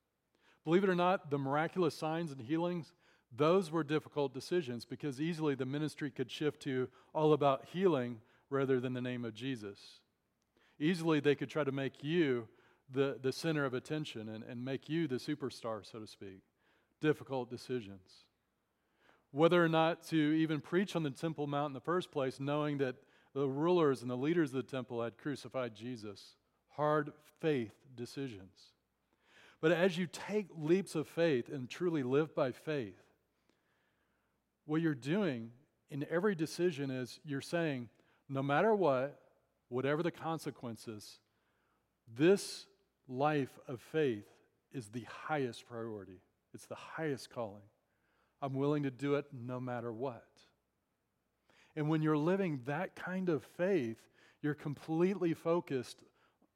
Believe 0.63 0.83
it 0.83 0.89
or 0.89 0.95
not, 0.95 1.31
the 1.31 1.37
miraculous 1.37 1.95
signs 1.95 2.31
and 2.31 2.41
healings, 2.41 2.93
those 3.35 3.71
were 3.71 3.83
difficult 3.83 4.33
decisions 4.33 4.85
because 4.85 5.21
easily 5.21 5.55
the 5.55 5.65
ministry 5.65 6.11
could 6.11 6.29
shift 6.29 6.61
to 6.63 6.89
all 7.13 7.33
about 7.33 7.65
healing 7.71 8.19
rather 8.49 8.79
than 8.79 8.93
the 8.93 9.01
name 9.01 9.25
of 9.25 9.33
Jesus. 9.33 10.01
Easily 10.79 11.19
they 11.19 11.35
could 11.35 11.49
try 11.49 11.63
to 11.63 11.71
make 11.71 12.03
you 12.03 12.47
the, 12.91 13.17
the 13.21 13.31
center 13.31 13.65
of 13.65 13.73
attention 13.73 14.29
and, 14.29 14.43
and 14.43 14.63
make 14.63 14.89
you 14.89 15.07
the 15.07 15.15
superstar, 15.15 15.89
so 15.89 15.99
to 15.99 16.07
speak. 16.07 16.41
Difficult 16.99 17.49
decisions. 17.49 18.25
Whether 19.31 19.63
or 19.63 19.69
not 19.69 20.03
to 20.07 20.17
even 20.17 20.59
preach 20.59 20.95
on 20.95 21.03
the 21.03 21.09
Temple 21.09 21.47
Mount 21.47 21.69
in 21.69 21.73
the 21.73 21.79
first 21.79 22.11
place, 22.11 22.39
knowing 22.39 22.79
that 22.79 22.95
the 23.33 23.47
rulers 23.47 24.01
and 24.01 24.11
the 24.11 24.17
leaders 24.17 24.49
of 24.49 24.55
the 24.55 24.63
temple 24.63 25.01
had 25.01 25.17
crucified 25.17 25.75
Jesus 25.75 26.35
hard 26.71 27.11
faith 27.39 27.73
decisions. 27.95 28.73
But 29.61 29.71
as 29.71 29.97
you 29.97 30.07
take 30.07 30.47
leaps 30.57 30.95
of 30.95 31.07
faith 31.07 31.49
and 31.49 31.69
truly 31.69 32.03
live 32.03 32.33
by 32.33 32.51
faith, 32.51 32.99
what 34.65 34.81
you're 34.81 34.95
doing 34.95 35.51
in 35.89 36.05
every 36.09 36.35
decision 36.35 36.89
is 36.89 37.19
you're 37.23 37.41
saying, 37.41 37.89
no 38.27 38.41
matter 38.41 38.73
what, 38.73 39.19
whatever 39.69 40.01
the 40.01 40.11
consequences, 40.11 41.19
this 42.17 42.65
life 43.11 43.59
of 43.67 43.81
faith 43.81 44.27
is 44.71 44.87
the 44.89 45.05
highest 45.27 45.67
priority. 45.67 46.21
It's 46.53 46.65
the 46.65 46.75
highest 46.75 47.29
calling. 47.29 47.63
I'm 48.41 48.53
willing 48.53 48.83
to 48.83 48.91
do 48.91 49.15
it 49.15 49.25
no 49.31 49.59
matter 49.59 49.91
what. 49.91 50.25
And 51.75 51.89
when 51.89 52.01
you're 52.01 52.17
living 52.17 52.61
that 52.65 52.95
kind 52.95 53.29
of 53.29 53.43
faith, 53.43 53.97
you're 54.41 54.53
completely 54.53 55.33
focused 55.33 55.97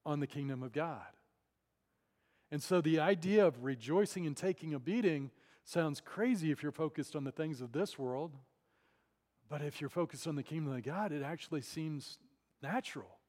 on 0.05 0.19
the 0.19 0.27
kingdom 0.27 0.63
of 0.63 0.73
God. 0.73 1.05
And 2.51 2.61
so 2.61 2.81
the 2.81 2.99
idea 2.99 3.45
of 3.45 3.63
rejoicing 3.63 4.25
and 4.25 4.35
taking 4.35 4.73
a 4.73 4.79
beating 4.79 5.31
sounds 5.63 6.01
crazy 6.01 6.51
if 6.51 6.61
you're 6.63 6.71
focused 6.71 7.15
on 7.15 7.23
the 7.23 7.31
things 7.31 7.61
of 7.61 7.71
this 7.71 7.97
world. 7.97 8.31
But 9.49 9.61
if 9.61 9.79
you're 9.79 9.89
focused 9.89 10.27
on 10.27 10.35
the 10.35 10.43
kingdom 10.43 10.73
of 10.73 10.83
God, 10.83 11.11
it 11.11 11.23
actually 11.23 11.61
seems 11.61 12.17
natural. 12.61 13.19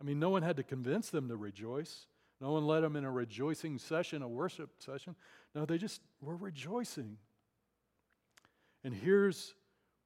I 0.00 0.04
mean, 0.04 0.18
no 0.18 0.30
one 0.30 0.42
had 0.42 0.56
to 0.56 0.62
convince 0.62 1.10
them 1.10 1.28
to 1.28 1.36
rejoice. 1.36 2.06
No 2.40 2.52
one 2.52 2.66
led 2.66 2.82
them 2.82 2.96
in 2.96 3.04
a 3.04 3.10
rejoicing 3.10 3.78
session, 3.78 4.22
a 4.22 4.28
worship 4.28 4.70
session. 4.78 5.14
No, 5.54 5.64
they 5.64 5.78
just 5.78 6.02
were 6.20 6.36
rejoicing. 6.36 7.16
And 8.84 8.94
here's 8.94 9.54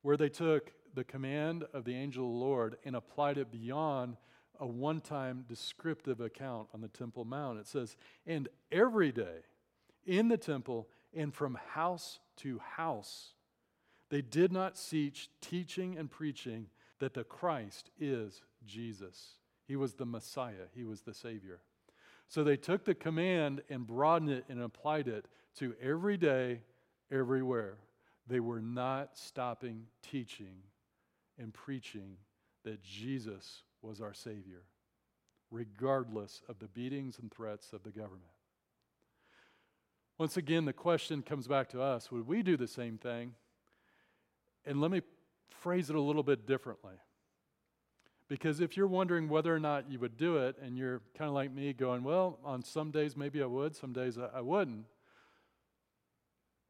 where 0.03 0.17
they 0.17 0.29
took 0.29 0.73
the 0.95 1.05
command 1.05 1.65
of 1.73 1.85
the 1.85 1.95
angel 1.95 2.25
of 2.25 2.33
the 2.33 2.39
Lord 2.39 2.77
and 2.85 2.97
applied 2.97 3.39
it 3.39 3.51
beyond 3.51 4.17
a 4.59 4.67
one 4.67 5.01
time 5.01 5.45
descriptive 5.49 6.21
account 6.21 6.69
on 6.73 6.81
the 6.81 6.89
Temple 6.89 7.25
Mount. 7.25 7.59
It 7.59 7.67
says, 7.67 7.97
And 8.27 8.49
every 8.71 9.11
day 9.11 9.45
in 10.07 10.29
the 10.29 10.37
temple 10.37 10.89
and 11.15 11.35
from 11.35 11.59
house 11.73 12.21
to 12.39 12.61
house, 12.77 13.35
they 14.11 14.23
did 14.23 14.53
not 14.53 14.77
cease 14.77 15.29
teaching 15.41 15.97
and 15.97 16.11
preaching 16.11 16.67
that 16.99 17.15
the 17.15 17.25
Christ 17.25 17.91
is 17.99 18.43
Jesus. 18.65 19.37
He 19.67 19.77
was 19.77 19.95
the 19.95 20.07
Messiah, 20.07 20.69
He 20.75 20.85
was 20.85 21.03
the 21.03 21.15
Savior. 21.15 21.61
So 22.31 22.43
they 22.43 22.57
took 22.57 22.85
the 22.85 22.95
command 22.95 23.63
and 23.69 23.87
broadened 23.87 24.31
it 24.31 24.45
and 24.49 24.63
applied 24.63 25.09
it 25.09 25.27
to 25.57 25.75
every 25.83 26.17
day, 26.17 26.61
everywhere. 27.11 27.77
They 28.27 28.41
were 28.41 28.63
not 28.63 29.19
stopping 29.19 29.87
teaching 30.01 30.63
and 31.39 31.53
preaching 31.53 32.17
that 32.65 32.83
Jesus 32.83 33.65
was 33.83 34.01
our 34.01 34.15
Savior. 34.15 34.63
regardless 35.51 36.43
of 36.49 36.59
the 36.59 36.69
beatings 36.69 37.19
and 37.19 37.31
threats 37.31 37.73
of 37.73 37.83
the 37.83 37.91
government. 37.91 38.23
Once 40.19 40.37
again, 40.37 40.65
the 40.65 40.73
question 40.73 41.23
comes 41.23 41.49
back 41.49 41.69
to 41.71 41.83
us 41.83 42.11
would 42.13 42.27
we 42.27 42.43
do 42.43 42.57
the 42.57 42.69
same 42.69 42.99
thing? 42.99 43.35
And 44.65 44.81
let 44.81 44.91
me 44.91 45.03
phrase 45.49 45.91
it 45.91 45.97
a 45.97 46.01
little 46.01 46.23
bit 46.23 46.47
differently. 46.47 46.95
Because 48.31 48.61
if 48.61 48.77
you're 48.77 48.87
wondering 48.87 49.29
whether 49.29 49.53
or 49.53 49.59
not 49.59 49.91
you 49.91 49.99
would 49.99 50.17
do 50.17 50.37
it, 50.37 50.55
and 50.63 50.79
you're 50.79 51.03
kind 51.19 51.29
of 51.29 51.35
like 51.35 51.53
me 51.53 51.73
going, 51.73 52.05
well, 52.05 52.39
on 52.45 52.63
some 52.63 52.93
days 52.93 53.17
maybe 53.17 53.43
I 53.43 53.47
would, 53.47 53.75
some 53.75 53.93
days 53.93 54.17
I 54.33 54.41
wouldn't, 54.41 54.85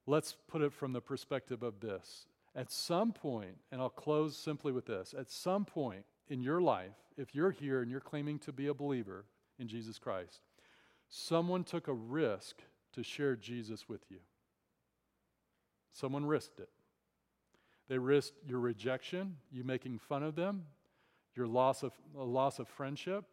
let's 0.07 0.39
put 0.49 0.63
it 0.63 0.73
from 0.73 0.95
the 0.95 1.03
perspective 1.03 1.63
of 1.63 1.81
this. 1.81 2.25
At 2.57 2.73
some 2.73 3.13
point, 3.13 3.59
and 3.71 3.79
I'll 3.79 3.91
close 3.91 4.39
simply 4.39 4.73
with 4.73 4.87
this 4.87 5.15
at 5.17 5.31
some 5.31 5.67
point 5.67 6.07
in 6.31 6.41
your 6.41 6.63
life, 6.63 6.97
if 7.19 7.35
you're 7.35 7.51
here 7.51 7.83
and 7.83 7.91
you're 7.91 8.01
claiming 8.01 8.39
to 8.39 8.53
be 8.53 8.69
a 8.69 8.75
believer 8.75 9.27
in 9.59 9.69
Jesus 9.69 9.99
Christ, 9.99 10.41
someone 11.11 11.63
took 11.63 11.89
a 11.89 11.93
risk 11.93 12.57
to 12.95 13.03
share 13.03 13.37
Jesus 13.37 13.87
with 13.87 14.01
you. 14.09 14.21
Someone 15.93 16.25
risked 16.25 16.59
it. 16.59 16.71
They 17.91 17.99
risked 17.99 18.39
your 18.49 18.61
rejection, 18.61 19.37
you 19.53 19.63
making 19.63 19.99
fun 19.99 20.23
of 20.23 20.37
them, 20.37 20.65
your 21.35 21.47
loss 21.47 21.83
of, 21.83 21.93
a 22.19 22.25
loss 22.25 22.59
of 22.59 22.69
friendship. 22.69 23.25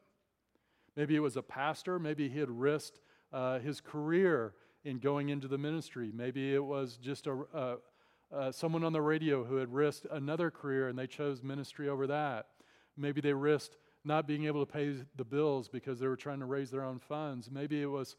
Maybe 0.95 1.15
it 1.15 1.19
was 1.19 1.37
a 1.37 1.41
pastor, 1.41 1.99
maybe 1.99 2.29
he 2.29 2.39
had 2.39 2.49
risked 2.49 2.99
uh, 3.31 3.59
his 3.59 3.81
career 3.81 4.53
in 4.83 4.99
going 4.99 5.29
into 5.29 5.47
the 5.47 5.57
ministry. 5.57 6.11
Maybe 6.13 6.53
it 6.53 6.63
was 6.63 6.97
just 6.97 7.27
a, 7.27 7.43
uh, 7.53 7.75
uh, 8.33 8.51
someone 8.51 8.83
on 8.83 8.93
the 8.93 9.01
radio 9.01 9.43
who 9.43 9.57
had 9.57 9.73
risked 9.73 10.07
another 10.11 10.49
career 10.49 10.87
and 10.87 10.97
they 10.97 11.07
chose 11.07 11.43
ministry 11.43 11.89
over 11.89 12.07
that. 12.07 12.47
Maybe 12.95 13.21
they 13.21 13.33
risked 13.33 13.77
not 14.03 14.27
being 14.27 14.45
able 14.45 14.65
to 14.65 14.71
pay 14.71 14.95
the 15.15 15.25
bills 15.25 15.67
because 15.67 15.99
they 15.99 16.07
were 16.07 16.15
trying 16.15 16.39
to 16.39 16.45
raise 16.45 16.71
their 16.71 16.83
own 16.83 16.99
funds. 16.99 17.49
Maybe 17.51 17.81
it 17.81 17.87
was 17.87 18.15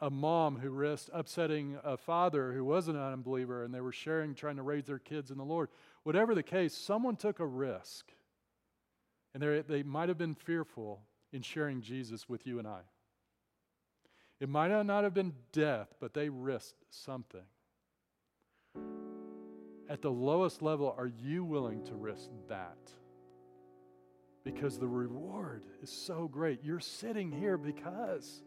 a 0.00 0.10
mom 0.10 0.58
who 0.58 0.70
risked 0.70 1.10
upsetting 1.12 1.78
a 1.82 1.96
father 1.96 2.52
who 2.52 2.64
wasn't 2.64 2.96
an 2.96 3.12
unbeliever 3.12 3.64
and 3.64 3.74
they 3.74 3.80
were 3.80 3.92
sharing, 3.92 4.34
trying 4.34 4.56
to 4.56 4.62
raise 4.62 4.86
their 4.86 4.98
kids 4.98 5.30
in 5.30 5.38
the 5.38 5.44
Lord. 5.44 5.68
Whatever 6.02 6.34
the 6.34 6.42
case, 6.42 6.76
someone 6.76 7.16
took 7.16 7.40
a 7.40 7.46
risk. 7.46 8.12
And 9.34 9.64
they 9.68 9.82
might 9.82 10.08
have 10.08 10.18
been 10.18 10.34
fearful 10.34 11.02
in 11.32 11.42
sharing 11.42 11.80
Jesus 11.80 12.28
with 12.28 12.46
you 12.46 12.58
and 12.58 12.66
I. 12.66 12.80
It 14.40 14.48
might 14.48 14.70
not 14.84 15.04
have 15.04 15.14
been 15.14 15.34
death, 15.52 15.94
but 16.00 16.14
they 16.14 16.28
risked 16.28 16.84
something. 16.90 17.44
At 19.88 20.02
the 20.02 20.10
lowest 20.10 20.62
level, 20.62 20.94
are 20.96 21.06
you 21.06 21.44
willing 21.44 21.84
to 21.84 21.94
risk 21.94 22.30
that? 22.48 22.78
Because 24.42 24.78
the 24.78 24.88
reward 24.88 25.64
is 25.82 25.90
so 25.90 26.26
great. 26.26 26.64
You're 26.64 26.80
sitting 26.80 27.30
here 27.30 27.58
because 27.58 28.42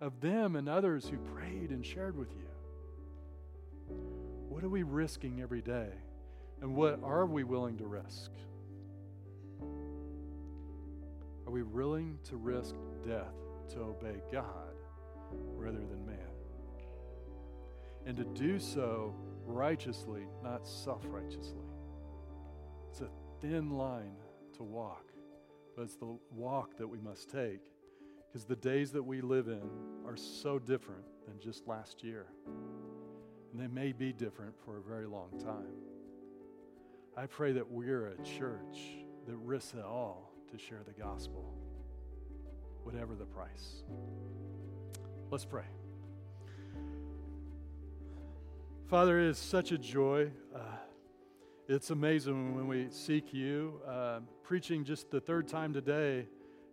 of 0.00 0.20
them 0.20 0.54
and 0.54 0.68
others 0.68 1.08
who 1.08 1.16
prayed 1.18 1.70
and 1.70 1.84
shared 1.84 2.16
with 2.16 2.30
you. 2.30 2.46
What 4.48 4.62
are 4.62 4.68
we 4.68 4.84
risking 4.84 5.40
every 5.42 5.62
day? 5.62 5.88
And 6.62 6.76
what 6.76 7.00
are 7.02 7.26
we 7.26 7.42
willing 7.42 7.78
to 7.78 7.86
risk? 7.86 8.30
Are 11.46 11.52
we 11.52 11.62
willing 11.62 12.18
to 12.24 12.36
risk 12.36 12.74
death 13.06 13.34
to 13.70 13.80
obey 13.80 14.20
God 14.32 14.74
rather 15.54 15.78
than 15.78 16.04
man? 16.04 16.16
And 18.04 18.16
to 18.16 18.24
do 18.24 18.58
so 18.58 19.14
righteously, 19.44 20.22
not 20.42 20.66
self 20.66 21.02
righteously. 21.06 21.62
It's 22.90 23.00
a 23.00 23.10
thin 23.40 23.70
line 23.70 24.16
to 24.56 24.64
walk, 24.64 25.12
but 25.76 25.82
it's 25.82 25.96
the 25.96 26.18
walk 26.32 26.76
that 26.78 26.88
we 26.88 26.98
must 26.98 27.30
take 27.30 27.70
because 28.26 28.44
the 28.44 28.56
days 28.56 28.90
that 28.92 29.02
we 29.02 29.20
live 29.20 29.46
in 29.46 29.62
are 30.04 30.16
so 30.16 30.58
different 30.58 31.04
than 31.26 31.38
just 31.38 31.68
last 31.68 32.02
year. 32.02 32.26
And 33.52 33.60
they 33.60 33.68
may 33.68 33.92
be 33.92 34.12
different 34.12 34.54
for 34.64 34.78
a 34.78 34.82
very 34.82 35.06
long 35.06 35.30
time. 35.38 35.72
I 37.16 37.26
pray 37.26 37.52
that 37.52 37.70
we're 37.70 38.08
a 38.08 38.22
church 38.22 38.78
that 39.26 39.36
risks 39.36 39.74
it 39.74 39.84
all 39.84 40.35
to 40.50 40.58
share 40.58 40.82
the 40.86 40.92
gospel, 40.92 41.52
whatever 42.84 43.14
the 43.14 43.24
price. 43.24 43.82
Let's 45.30 45.44
pray. 45.44 45.64
Father, 48.88 49.18
it 49.18 49.26
is 49.26 49.38
such 49.38 49.72
a 49.72 49.78
joy. 49.78 50.30
Uh, 50.54 50.60
it's 51.68 51.90
amazing 51.90 52.54
when 52.54 52.68
we 52.68 52.86
seek 52.90 53.34
you. 53.34 53.80
Uh, 53.88 54.20
preaching 54.44 54.84
just 54.84 55.10
the 55.10 55.20
third 55.20 55.48
time 55.48 55.72
today 55.72 56.28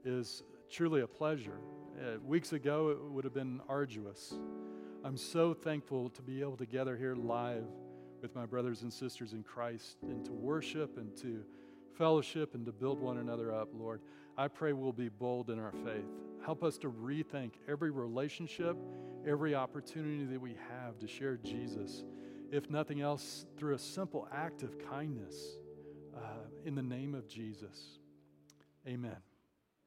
is 0.05 0.43
truly 0.69 1.01
a 1.01 1.07
pleasure. 1.07 1.57
Uh, 1.99 2.19
weeks 2.23 2.53
ago, 2.53 2.89
it 2.89 3.01
would 3.01 3.23
have 3.23 3.33
been 3.33 3.59
arduous. 3.67 4.35
I'm 5.03 5.17
so 5.17 5.53
thankful 5.53 6.09
to 6.09 6.21
be 6.21 6.41
able 6.41 6.57
to 6.57 6.65
gather 6.67 6.95
here 6.95 7.15
live 7.15 7.65
with 8.21 8.35
my 8.35 8.45
brothers 8.45 8.83
and 8.83 8.93
sisters 8.93 9.33
in 9.33 9.41
Christ 9.41 9.97
and 10.03 10.23
to 10.25 10.31
worship 10.31 10.97
and 10.97 11.15
to 11.17 11.43
fellowship 11.97 12.55
and 12.55 12.65
to 12.65 12.71
build 12.71 12.99
one 12.99 13.17
another 13.17 13.53
up, 13.53 13.69
Lord. 13.73 14.01
I 14.37 14.47
pray 14.47 14.73
we'll 14.73 14.91
be 14.91 15.09
bold 15.09 15.49
in 15.49 15.59
our 15.59 15.71
faith. 15.71 16.05
Help 16.45 16.63
us 16.63 16.77
to 16.79 16.91
rethink 16.91 17.51
every 17.67 17.91
relationship, 17.91 18.75
every 19.27 19.55
opportunity 19.55 20.25
that 20.25 20.41
we 20.41 20.55
have 20.69 20.99
to 20.99 21.07
share 21.07 21.37
Jesus, 21.37 22.03
if 22.51 22.69
nothing 22.69 23.01
else, 23.01 23.45
through 23.57 23.75
a 23.75 23.79
simple 23.79 24.27
act 24.33 24.63
of 24.63 24.77
kindness 24.89 25.57
uh, 26.15 26.19
in 26.65 26.75
the 26.75 26.81
name 26.81 27.15
of 27.15 27.27
Jesus. 27.27 27.99
Amen. 28.87 29.32